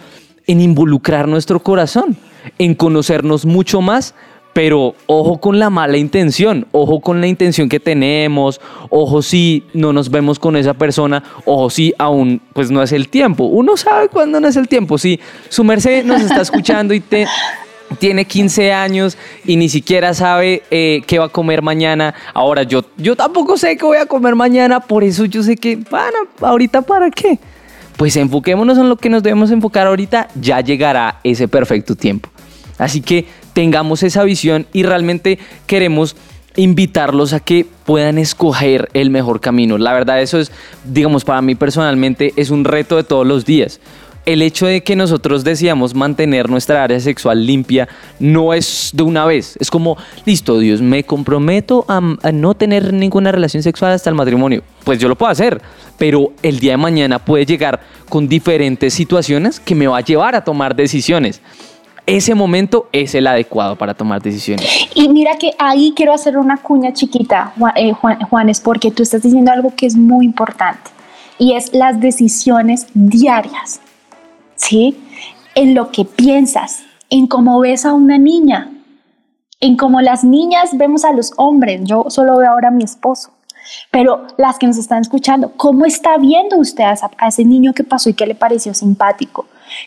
en 0.48 0.62
involucrar 0.62 1.28
nuestro 1.28 1.62
corazón, 1.62 2.18
en 2.58 2.76
conocernos 2.76 3.46
mucho 3.46 3.82
más, 3.82 4.14
pero 4.54 4.96
ojo 5.06 5.40
con 5.40 5.60
la 5.60 5.70
mala 5.70 5.98
intención, 5.98 6.68
ojo 6.72 7.00
con 7.00 7.22
la 7.22 7.28
intención 7.28 7.70
que 7.70 7.80
tenemos, 7.80 8.60
ojo 8.90 9.22
si 9.22 9.64
no 9.74 9.94
nos 9.94 10.10
vemos 10.10 10.40
con 10.40 10.56
esa 10.56 10.74
persona, 10.74 11.24
ojo 11.46 11.70
si 11.70 11.94
aún 11.98 12.42
pues 12.54 12.70
no 12.70 12.84
es 12.84 12.92
el 12.92 13.08
tiempo. 13.08 13.46
Uno 13.46 13.78
sabe 13.78 14.10
cuándo 14.10 14.40
no 14.40 14.48
es 14.48 14.56
el 14.56 14.68
tiempo. 14.68 14.98
Si 14.98 15.20
su 15.50 15.64
merced 15.64 16.04
nos 16.04 16.22
está 16.22 16.42
escuchando 16.42 16.94
y 16.94 17.02
tiene 18.00 18.26
15 18.26 18.74
años 18.74 19.18
y 19.46 19.56
ni 19.56 19.70
siquiera 19.70 20.14
sabe 20.14 20.64
eh, 20.72 21.02
qué 21.08 21.20
va 21.20 21.26
a 21.26 21.30
comer 21.30 21.62
mañana. 21.62 22.14
Ahora 22.34 22.64
yo, 22.64 22.84
yo 22.98 23.16
tampoco 23.16 23.58
sé 23.58 23.78
qué 23.78 23.86
voy 23.86 23.98
a 23.98 24.06
comer 24.06 24.36
mañana, 24.36 24.80
por 24.80 25.04
eso 25.04 25.26
yo 25.26 25.44
sé 25.44 25.56
que, 25.56 25.78
bueno, 25.78 26.18
ahorita 26.42 26.82
para 26.82 27.10
qué. 27.10 27.40
Pues 27.98 28.16
enfoquémonos 28.16 28.78
en 28.78 28.90
lo 28.90 28.98
que 28.98 29.10
nos 29.10 29.24
debemos 29.24 29.52
enfocar 29.52 29.88
ahorita, 29.88 30.28
ya 30.40 30.62
llegará 30.62 31.20
ese 31.24 31.48
perfecto 31.48 31.96
tiempo. 31.96 32.30
Así 32.78 33.02
que 33.02 33.28
tengamos 33.54 34.04
esa 34.04 34.24
visión 34.24 34.66
y 34.74 34.84
realmente 34.84 35.38
queremos 35.68 36.16
invitarlos 36.56 37.34
a 37.34 37.40
que 37.40 37.66
puedan 37.86 38.18
escoger 38.18 38.90
el 38.94 39.10
mejor 39.10 39.40
camino. 39.40 39.78
La 39.78 39.94
verdad 39.94 40.22
eso 40.22 40.40
es, 40.40 40.52
digamos, 40.86 41.24
para 41.24 41.42
mí 41.42 41.56
personalmente 41.56 42.34
es 42.36 42.50
un 42.50 42.66
reto 42.66 42.98
de 42.98 43.04
todos 43.04 43.26
los 43.26 43.46
días. 43.46 43.80
El 44.26 44.42
hecho 44.42 44.68
de 44.68 44.84
que 44.84 44.96
nosotros 44.96 45.44
decíamos 45.44 45.96
mantener 45.96 46.50
nuestra 46.50 46.84
área 46.84 47.00
sexual 47.00 47.46
limpia 47.46 47.88
no 48.20 48.54
es 48.54 48.92
de 48.94 49.04
una 49.04 49.26
vez. 49.26 49.58
Es 49.60 49.72
como, 49.72 49.98
listo, 50.26 50.60
Dios, 50.60 50.82
me 50.82 51.04
comprometo 51.04 51.86
a, 51.88 52.00
no 52.32 52.54
tener 52.54 52.94
ninguna 52.94 53.32
relación 53.32 53.64
sexual 53.64 53.94
hasta 53.94 54.10
el 54.10 54.16
matrimonio. 54.16 54.64
Pues 54.84 55.00
yo 55.00 55.08
lo 55.08 55.18
puedo 55.18 55.32
hacer, 55.32 55.62
pero 55.98 56.34
el 56.44 56.60
día 56.60 56.74
de 56.74 56.78
mañana 56.78 57.20
puede 57.20 57.46
llegar 57.46 57.80
con 58.10 58.28
diferentes 58.28 58.94
situaciones 58.94 59.60
que 59.60 59.76
me 59.76 59.88
va 59.88 59.98
a 59.98 60.02
llevar 60.02 60.36
a 60.36 60.44
tomar 60.44 60.76
decisiones 60.76 61.42
ese 62.06 62.36
momento 62.36 62.88
es 62.92 63.16
el 63.16 63.28
adecuado 63.28 63.76
para 63.76 63.94
tomar 63.94 64.22
decisiones. 64.22 64.88
Y 64.96 65.08
mira 65.10 65.38
que 65.38 65.52
ahí 65.58 65.94
quiero 65.96 66.14
hacer 66.14 66.38
una 66.38 66.58
cuña 66.58 66.94
chiquita, 66.94 67.54
eh, 67.76 67.94
Juan, 67.94 68.20
Juanes, 68.22 68.60
porque 68.60 68.92
tú 68.92 69.04
estás 69.04 69.22
diciendo 69.22 69.52
algo 69.52 69.74
que 69.76 69.86
es 69.86 69.96
muy 69.96 70.26
importante 70.26 70.92
y 71.38 71.54
es 71.54 71.74
las 71.74 72.00
decisiones 72.00 72.88
diarias, 72.94 73.80
¿sí? 74.62 74.98
En 75.56 75.76
lo 75.76 75.92
que 75.92 76.06
piensas, 76.06 76.84
en 77.10 77.28
cómo 77.28 77.60
ves 77.60 77.86
a 77.86 77.94
una 77.94 78.18
niña, 78.18 78.72
en 79.60 79.76
cómo 79.76 80.02
las 80.02 80.24
niñas 80.24 80.78
vemos 80.78 81.04
a 81.04 81.14
los 81.14 81.34
hombres. 81.38 81.82
Yo 81.84 82.06
solo 82.10 82.38
veo 82.38 82.52
ahora 82.52 82.70
a 82.70 82.72
mi 82.72 82.84
esposo. 82.84 83.32
Pero 83.92 84.26
las 84.38 84.58
que 84.58 84.68
nos 84.68 84.78
están 84.78 85.02
escuchando, 85.02 85.52
¿cómo 85.56 85.86
está 85.86 86.18
viendo 86.18 86.58
usted 86.58 86.84
a, 86.84 87.28
ese 87.28 87.46
niño 87.46 87.74
que 87.74 87.84
pasó 87.84 88.10
y 88.10 88.14
que 88.14 88.26
le 88.26 88.36
pareció 88.36 88.74
simpático? 88.74 89.46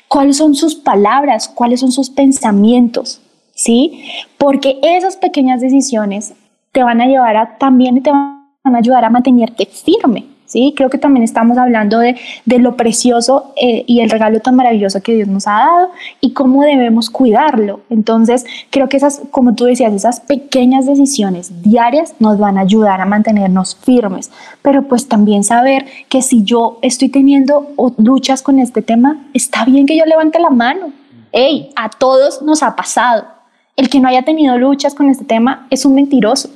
¿Cuáles 0.08 0.36
son 0.36 0.54
sus 0.54 0.74
palabras? 0.74 1.48
¿Cuáles 1.48 1.80
son 1.80 1.90
sus 1.90 2.08
pensamientos? 2.10 3.20
¿Sí? 3.54 4.04
Porque 4.38 4.78
esas 4.82 5.16
pequeñas 5.16 5.60
decisiones 5.60 6.34
te 6.72 6.82
van 6.82 7.00
a 7.00 7.06
llevar 7.06 7.36
a 7.36 7.58
también 7.58 8.02
te 8.02 8.10
van 8.10 8.46
a 8.64 8.78
ayudar 8.78 9.04
a 9.04 9.10
mantenerte 9.10 9.66
firme. 9.66 10.33
Creo 10.76 10.90
que 10.90 10.98
también 10.98 11.24
estamos 11.24 11.58
hablando 11.58 11.98
de, 11.98 12.16
lo 12.58 12.76
precioso 12.76 13.52
eh, 13.56 13.84
y 13.86 14.00
el 14.00 14.10
regalo 14.10 14.40
tan 14.40 14.54
maravilloso 14.54 15.02
que 15.02 15.14
Dios 15.14 15.28
nos 15.28 15.46
ha 15.48 15.52
dado 15.52 15.90
y 16.20 16.32
cómo 16.32 16.62
debemos 16.62 17.10
cuidarlo. 17.10 17.80
Entonces, 17.90 18.46
creo 18.70 18.88
que 18.88 18.96
esas, 18.96 19.22
como 19.30 19.54
tú 19.54 19.64
decías, 19.64 19.92
esas 19.92 20.20
pequeñas 20.20 20.86
decisiones 20.86 21.62
diarias 21.62 22.14
nos 22.20 22.38
van 22.38 22.58
a 22.58 22.62
ayudar 22.62 23.00
a 23.00 23.06
mantenernos 23.06 23.74
firmes, 23.74 24.30
pero 24.62 24.82
pues 24.82 25.08
también 25.08 25.42
saber 25.42 25.86
que 26.08 26.22
si 26.22 26.44
yo 26.44 26.78
estoy 26.82 27.08
teniendo 27.08 27.68
luchas 27.98 28.42
con 28.42 28.58
este 28.58 28.82
tema, 28.82 29.24
está 29.32 29.64
bien 29.64 29.86
que 29.86 29.96
yo 29.98 30.04
levante 30.04 30.38
la 30.38 30.50
mano. 30.50 30.92
Hey, 31.32 31.70
a 31.74 31.90
todos 31.90 32.42
nos 32.42 32.62
ha 32.62 32.76
pasado 32.76 33.33
el 33.76 33.88
que 33.88 33.98
no 34.00 34.08
haya 34.08 34.22
tenido 34.22 34.56
luchas 34.56 34.94
con 34.94 35.10
este 35.10 35.24
tema 35.24 35.66
es 35.70 35.84
un 35.84 35.94
mentiroso. 35.94 36.50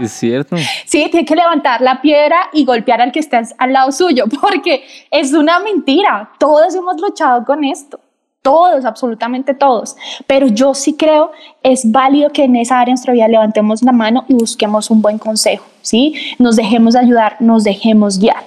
Es 0.00 0.12
cierto. 0.12 0.56
sí, 0.86 1.08
tiene 1.10 1.24
que 1.24 1.36
levantar 1.36 1.80
la 1.80 2.00
piedra 2.00 2.48
y 2.52 2.64
golpear 2.64 3.00
al 3.00 3.12
que 3.12 3.20
esté 3.20 3.40
al 3.58 3.72
lado 3.72 3.92
suyo, 3.92 4.24
porque 4.40 4.82
es 5.10 5.32
una 5.32 5.60
mentira. 5.60 6.30
Todos 6.38 6.74
hemos 6.74 7.00
luchado 7.00 7.44
con 7.44 7.64
esto. 7.64 8.00
Todos, 8.42 8.86
absolutamente 8.86 9.52
todos. 9.52 9.96
Pero 10.26 10.46
yo 10.46 10.74
sí 10.74 10.96
creo 10.96 11.30
es 11.62 11.90
válido 11.90 12.30
que 12.30 12.44
en 12.44 12.56
esa 12.56 12.76
área 12.80 12.86
de 12.86 12.92
nuestra 12.92 13.12
vida 13.12 13.28
levantemos 13.28 13.82
la 13.82 13.92
mano 13.92 14.24
y 14.28 14.34
busquemos 14.34 14.90
un 14.90 15.02
buen 15.02 15.18
consejo, 15.18 15.66
¿sí? 15.82 16.14
Nos 16.38 16.56
dejemos 16.56 16.96
ayudar, 16.96 17.36
nos 17.40 17.64
dejemos 17.64 18.18
guiar. 18.18 18.42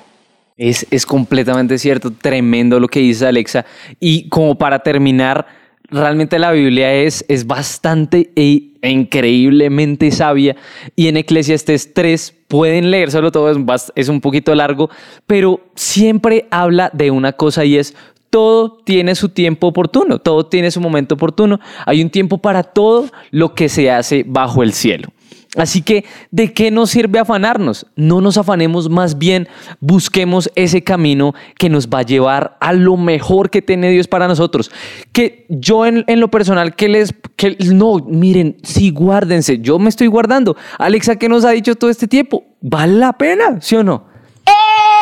Es, 0.58 0.88
es 0.90 1.06
completamente 1.06 1.78
cierto, 1.78 2.12
tremendo 2.12 2.80
lo 2.80 2.88
que 2.88 3.02
dice 3.02 3.28
Alexa. 3.28 3.66
Y 4.00 4.30
como 4.30 4.56
para 4.56 4.80
terminar, 4.80 5.46
realmente 5.94 6.40
la 6.40 6.52
Biblia 6.52 6.94
es, 6.94 7.24
es 7.28 7.48
bastante 7.48 8.32
e, 8.36 8.72
e 8.82 8.90
increíblemente 8.90 10.12
sabia 10.12 10.56
y 10.96 11.08
en 11.08 11.18
Eclesiastes 11.18 11.94
3 11.94 12.36
pueden 12.48 12.92
leérselo 12.92 13.32
todo, 13.32 13.50
es, 13.50 13.92
es 13.96 14.10
un 14.10 14.20
poquito 14.20 14.54
largo, 14.56 14.90
pero 15.28 15.62
siempre 15.76 16.48
habla 16.52 16.90
de 16.94 17.12
una 17.12 17.34
cosa 17.34 17.64
y 17.66 17.78
es 17.78 17.96
todo 18.30 18.80
tiene 18.84 19.14
su 19.14 19.30
tiempo 19.30 19.68
oportuno, 19.68 20.18
todo 20.20 20.48
tiene 20.48 20.72
su 20.72 20.82
momento 20.82 21.16
oportuno, 21.16 21.60
hay 21.86 22.02
un 22.02 22.10
tiempo 22.10 22.40
para 22.40 22.64
todo 22.64 23.06
lo 23.30 23.54
que 23.54 23.70
se 23.70 23.92
hace 23.92 24.26
bajo 24.28 24.64
el 24.64 24.74
cielo. 24.74 25.10
Así 25.56 25.84
que, 25.84 26.06
¿de 26.32 26.52
qué 26.52 26.72
nos 26.72 26.90
sirve 26.90 27.20
afanarnos? 27.20 27.86
No 27.96 28.22
nos 28.22 28.38
afanemos, 28.38 28.90
más 28.90 29.20
bien 29.20 29.48
busquemos 29.80 30.52
ese 30.56 30.84
camino 30.84 31.36
que 31.58 31.70
nos 31.70 31.90
va 31.90 32.00
a 32.00 32.04
llevar 32.04 32.58
a 32.60 32.74
lo 32.74 32.98
mejor 32.98 33.52
que 33.52 33.62
tiene 33.62 33.92
Dios 33.92 34.08
para 34.08 34.28
nosotros. 34.28 34.72
Que 35.12 35.46
yo 35.50 35.86
en, 35.86 36.06
lo 36.08 36.30
personal, 36.30 36.76
que 36.76 36.90
les, 36.90 37.14
que 37.36 37.56
no, 37.72 37.98
miren, 38.00 38.58
sí, 38.64 38.90
guárdense, 38.90 39.60
yo 39.60 39.78
me 39.78 39.90
estoy 39.90 40.08
guardando. 40.08 40.58
Alexa, 40.80 41.18
¿qué 41.18 41.30
nos 41.30 41.46
ha 41.46 41.52
dicho 41.52 41.76
todo 41.76 41.92
este 41.92 42.08
tiempo? 42.08 42.44
¿Vale 42.62 42.94
la 42.94 43.14
pena? 43.14 43.62
¿Sí 43.62 43.76
o 43.76 43.84
no? 43.84 44.06
¡Eh! 44.48 44.52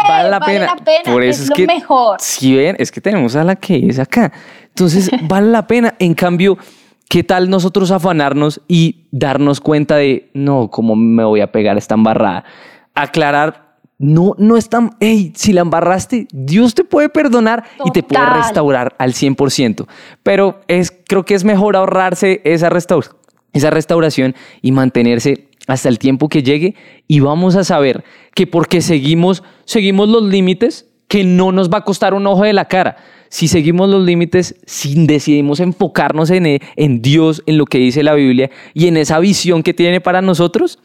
Vale 0.07 0.29
la 0.29 0.39
pena. 0.41 0.75
Por 1.05 1.23
eso 1.23 1.43
es, 1.43 1.49
lo 1.49 1.55
que, 1.55 1.65
mejor. 1.65 2.17
Si 2.19 2.55
ven, 2.55 2.75
es 2.77 2.91
que 2.91 2.99
tenemos 2.99 3.35
a 3.37 3.43
la 3.45 3.55
que 3.55 3.87
es 3.87 3.99
acá. 3.99 4.33
Entonces, 4.67 5.09
vale 5.23 5.49
la 5.49 5.65
pena. 5.65 5.95
En 5.99 6.13
cambio, 6.13 6.57
¿Qué 7.11 7.25
tal 7.25 7.49
nosotros 7.49 7.91
afanarnos 7.91 8.61
y 8.69 9.07
darnos 9.11 9.59
cuenta 9.59 9.97
de, 9.97 10.29
no, 10.33 10.69
¿cómo 10.71 10.95
me 10.95 11.25
voy 11.25 11.41
a 11.41 11.51
pegar 11.51 11.77
esta 11.77 11.95
embarrada? 11.95 12.45
Aclarar, 12.95 13.75
no, 13.99 14.33
no 14.37 14.55
es 14.55 14.69
tan, 14.69 14.91
hey, 15.01 15.33
si 15.35 15.51
la 15.51 15.59
embarraste, 15.59 16.29
Dios 16.31 16.73
te 16.73 16.85
puede 16.85 17.09
perdonar 17.09 17.65
y 17.83 17.91
te 17.91 18.01
puede 18.01 18.25
restaurar 18.27 18.95
al 18.97 19.11
100%. 19.11 19.87
Pero 20.23 20.61
es, 20.69 20.97
creo 21.05 21.25
que 21.25 21.33
es 21.33 21.43
mejor 21.43 21.75
ahorrarse 21.75 22.39
esa, 22.45 22.69
esa 23.51 23.69
restauración 23.69 24.33
y 24.61 24.71
mantenerse 24.71 25.49
hasta 25.67 25.89
el 25.89 25.99
tiempo 25.99 26.29
que 26.29 26.43
llegue 26.43 26.75
y 27.09 27.19
vamos 27.19 27.57
a 27.57 27.65
saber 27.65 28.05
que 28.33 28.47
porque 28.47 28.79
seguimos, 28.79 29.43
seguimos 29.65 30.07
los 30.07 30.23
límites, 30.23 30.87
que 31.09 31.25
no 31.25 31.51
nos 31.51 31.69
va 31.69 31.79
a 31.79 31.83
costar 31.83 32.13
un 32.13 32.25
ojo 32.25 32.43
de 32.43 32.53
la 32.53 32.69
cara 32.69 32.95
si 33.31 33.47
seguimos 33.47 33.89
los 33.89 34.03
límites, 34.03 34.55
si 34.65 35.07
decidimos 35.07 35.61
enfocarnos 35.61 36.29
en, 36.29 36.59
en 36.75 37.01
Dios, 37.01 37.41
en 37.45 37.57
lo 37.57 37.65
que 37.65 37.77
dice 37.77 38.03
la 38.03 38.13
Biblia 38.13 38.51
y 38.73 38.87
en 38.87 38.97
esa 38.97 39.19
visión 39.19 39.63
que 39.63 39.73
tiene 39.73 40.01
para 40.01 40.21
nosotros, 40.21 40.79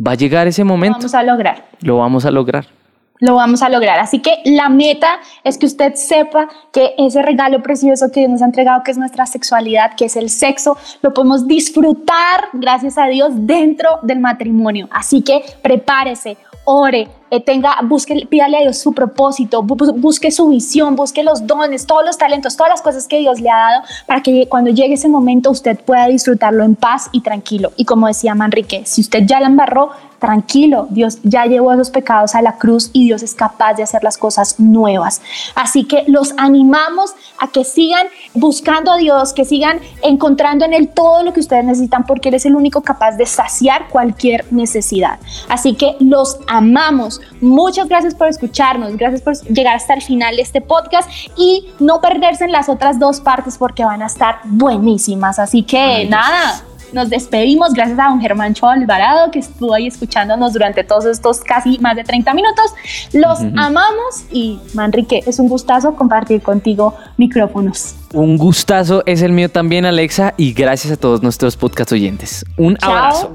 va 0.00 0.12
a 0.12 0.14
llegar 0.14 0.46
ese 0.46 0.62
momento. 0.62 0.98
Lo 0.98 1.02
vamos 1.02 1.14
a 1.14 1.22
lograr. 1.22 1.68
Lo 1.82 1.96
vamos 1.98 2.24
a 2.24 2.30
lograr 2.30 2.80
lo 3.20 3.34
vamos 3.34 3.62
a 3.62 3.68
lograr. 3.68 3.98
Así 3.98 4.20
que 4.20 4.38
la 4.44 4.68
meta 4.68 5.20
es 5.44 5.58
que 5.58 5.66
usted 5.66 5.94
sepa 5.94 6.48
que 6.72 6.94
ese 6.98 7.22
regalo 7.22 7.62
precioso 7.62 8.10
que 8.10 8.20
Dios 8.20 8.30
nos 8.30 8.42
ha 8.42 8.46
entregado, 8.46 8.82
que 8.82 8.90
es 8.90 8.98
nuestra 8.98 9.26
sexualidad, 9.26 9.94
que 9.94 10.06
es 10.06 10.16
el 10.16 10.30
sexo, 10.30 10.76
lo 11.02 11.12
podemos 11.12 11.46
disfrutar, 11.46 12.48
gracias 12.54 12.98
a 12.98 13.06
Dios, 13.06 13.32
dentro 13.34 13.98
del 14.02 14.20
matrimonio. 14.20 14.88
Así 14.90 15.22
que 15.22 15.42
prepárese, 15.62 16.38
ore, 16.64 17.08
eh, 17.30 17.40
tenga, 17.40 17.76
busque, 17.84 18.26
pídale 18.28 18.58
a 18.58 18.60
Dios 18.60 18.78
su 18.78 18.92
propósito, 18.92 19.62
busque 19.62 20.30
su 20.30 20.48
visión, 20.48 20.96
busque 20.96 21.22
los 21.22 21.46
dones, 21.46 21.86
todos 21.86 22.04
los 22.04 22.18
talentos, 22.18 22.56
todas 22.56 22.70
las 22.70 22.82
cosas 22.82 23.06
que 23.06 23.18
Dios 23.18 23.40
le 23.40 23.50
ha 23.50 23.56
dado 23.56 23.82
para 24.06 24.22
que 24.22 24.48
cuando 24.48 24.70
llegue 24.70 24.94
ese 24.94 25.08
momento 25.08 25.50
usted 25.50 25.78
pueda 25.78 26.06
disfrutarlo 26.06 26.64
en 26.64 26.74
paz 26.74 27.08
y 27.12 27.20
tranquilo. 27.20 27.72
Y 27.76 27.84
como 27.84 28.06
decía 28.06 28.34
Manrique, 28.34 28.82
si 28.84 29.00
usted 29.00 29.24
ya 29.26 29.40
la 29.40 29.46
embarró, 29.46 29.90
tranquilo, 30.20 30.86
Dios 30.90 31.18
ya 31.24 31.46
llevó 31.46 31.72
esos 31.72 31.90
pecados 31.90 32.36
a 32.36 32.42
la 32.42 32.58
cruz 32.58 32.90
y 32.92 33.06
Dios 33.06 33.22
es 33.22 33.34
capaz 33.34 33.74
de 33.74 33.82
hacer 33.82 34.04
las 34.04 34.16
cosas 34.18 34.60
nuevas. 34.60 35.20
Así 35.56 35.84
que 35.84 36.04
los 36.06 36.34
animamos 36.36 37.14
a 37.38 37.48
que 37.48 37.64
sigan 37.64 38.06
buscando 38.34 38.92
a 38.92 38.98
Dios, 38.98 39.32
que 39.32 39.44
sigan 39.44 39.80
encontrando 40.02 40.64
en 40.64 40.74
Él 40.74 40.88
todo 40.88 41.24
lo 41.24 41.32
que 41.32 41.40
ustedes 41.40 41.64
necesitan, 41.64 42.04
porque 42.04 42.28
Él 42.28 42.36
es 42.36 42.46
el 42.46 42.54
único 42.54 42.82
capaz 42.82 43.12
de 43.12 43.26
saciar 43.26 43.88
cualquier 43.88 44.44
necesidad. 44.52 45.18
Así 45.48 45.74
que 45.74 45.96
los 45.98 46.38
amamos. 46.46 47.19
Muchas 47.40 47.88
gracias 47.88 48.14
por 48.14 48.28
escucharnos, 48.28 48.96
gracias 48.96 49.22
por 49.22 49.36
llegar 49.52 49.76
hasta 49.76 49.94
el 49.94 50.02
final 50.02 50.36
de 50.36 50.42
este 50.42 50.60
podcast 50.60 51.08
y 51.36 51.70
no 51.78 52.00
perderse 52.00 52.44
en 52.44 52.52
las 52.52 52.68
otras 52.68 52.98
dos 52.98 53.20
partes 53.20 53.58
porque 53.58 53.84
van 53.84 54.02
a 54.02 54.06
estar 54.06 54.40
buenísimas. 54.44 55.38
Así 55.38 55.62
que 55.62 56.06
nada 56.08 56.62
nos 56.92 57.10
despedimos. 57.10 57.72
Gracias 57.72 57.98
a 57.98 58.08
don 58.08 58.20
Germán 58.20 58.54
Cho 58.54 58.68
Alvarado 58.68 59.30
que 59.30 59.40
estuvo 59.40 59.74
ahí 59.74 59.86
escuchándonos 59.86 60.52
durante 60.52 60.84
todos 60.84 61.04
estos 61.04 61.40
casi 61.40 61.78
más 61.78 61.96
de 61.96 62.04
30 62.04 62.32
minutos. 62.34 62.72
Los 63.12 63.40
amamos 63.56 64.24
y 64.30 64.58
Manrique, 64.74 65.22
es 65.26 65.38
un 65.38 65.48
gustazo 65.48 65.94
compartir 65.94 66.42
contigo 66.42 66.94
micrófonos. 67.16 67.94
Un 68.12 68.36
gustazo 68.36 69.02
es 69.06 69.22
el 69.22 69.32
mío 69.32 69.48
también, 69.50 69.86
Alexa, 69.86 70.34
y 70.36 70.52
gracias 70.52 70.92
a 70.92 70.96
todos 70.96 71.22
nuestros 71.22 71.56
podcast 71.56 71.92
oyentes. 71.92 72.44
Un 72.56 72.76
abrazo. 72.80 73.32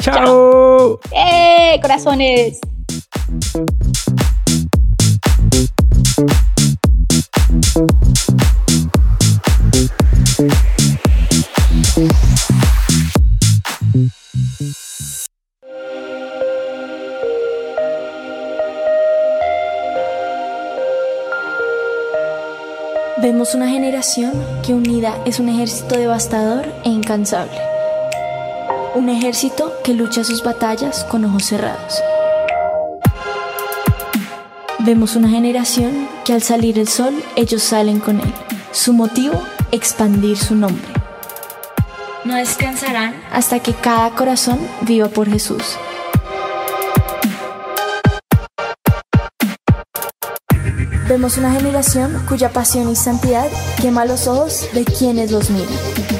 Chao. 0.00 1.00
¡Eh, 1.12 1.78
corazones! 1.80 2.60
Vemos 23.22 23.54
una 23.54 23.68
generación 23.68 24.32
que 24.64 24.74
unida 24.74 25.14
es 25.24 25.38
un 25.38 25.48
ejército 25.48 25.96
devastador 25.96 26.66
e 26.84 26.88
incansable. 26.88 27.58
Un 28.96 29.08
ejército 29.08 29.74
que 29.84 29.94
lucha 29.94 30.24
sus 30.24 30.42
batallas 30.42 31.04
con 31.04 31.24
ojos 31.24 31.44
cerrados. 31.44 32.02
Vemos 34.90 35.14
una 35.14 35.28
generación 35.28 36.08
que 36.24 36.32
al 36.32 36.42
salir 36.42 36.76
el 36.76 36.88
sol 36.88 37.14
ellos 37.36 37.62
salen 37.62 38.00
con 38.00 38.18
él. 38.18 38.34
Su 38.72 38.92
motivo, 38.92 39.40
expandir 39.70 40.36
su 40.36 40.56
nombre. 40.56 40.82
No 42.24 42.34
descansarán 42.34 43.14
hasta 43.30 43.60
que 43.60 43.72
cada 43.72 44.10
corazón 44.10 44.58
viva 44.80 45.06
por 45.06 45.30
Jesús. 45.30 45.62
Vemos 51.08 51.38
una 51.38 51.52
generación 51.52 52.24
cuya 52.28 52.50
pasión 52.50 52.90
y 52.90 52.96
santidad 52.96 53.46
quema 53.80 54.04
los 54.04 54.26
ojos 54.26 54.66
de 54.74 54.84
quienes 54.84 55.30
los 55.30 55.50
miran. 55.50 56.19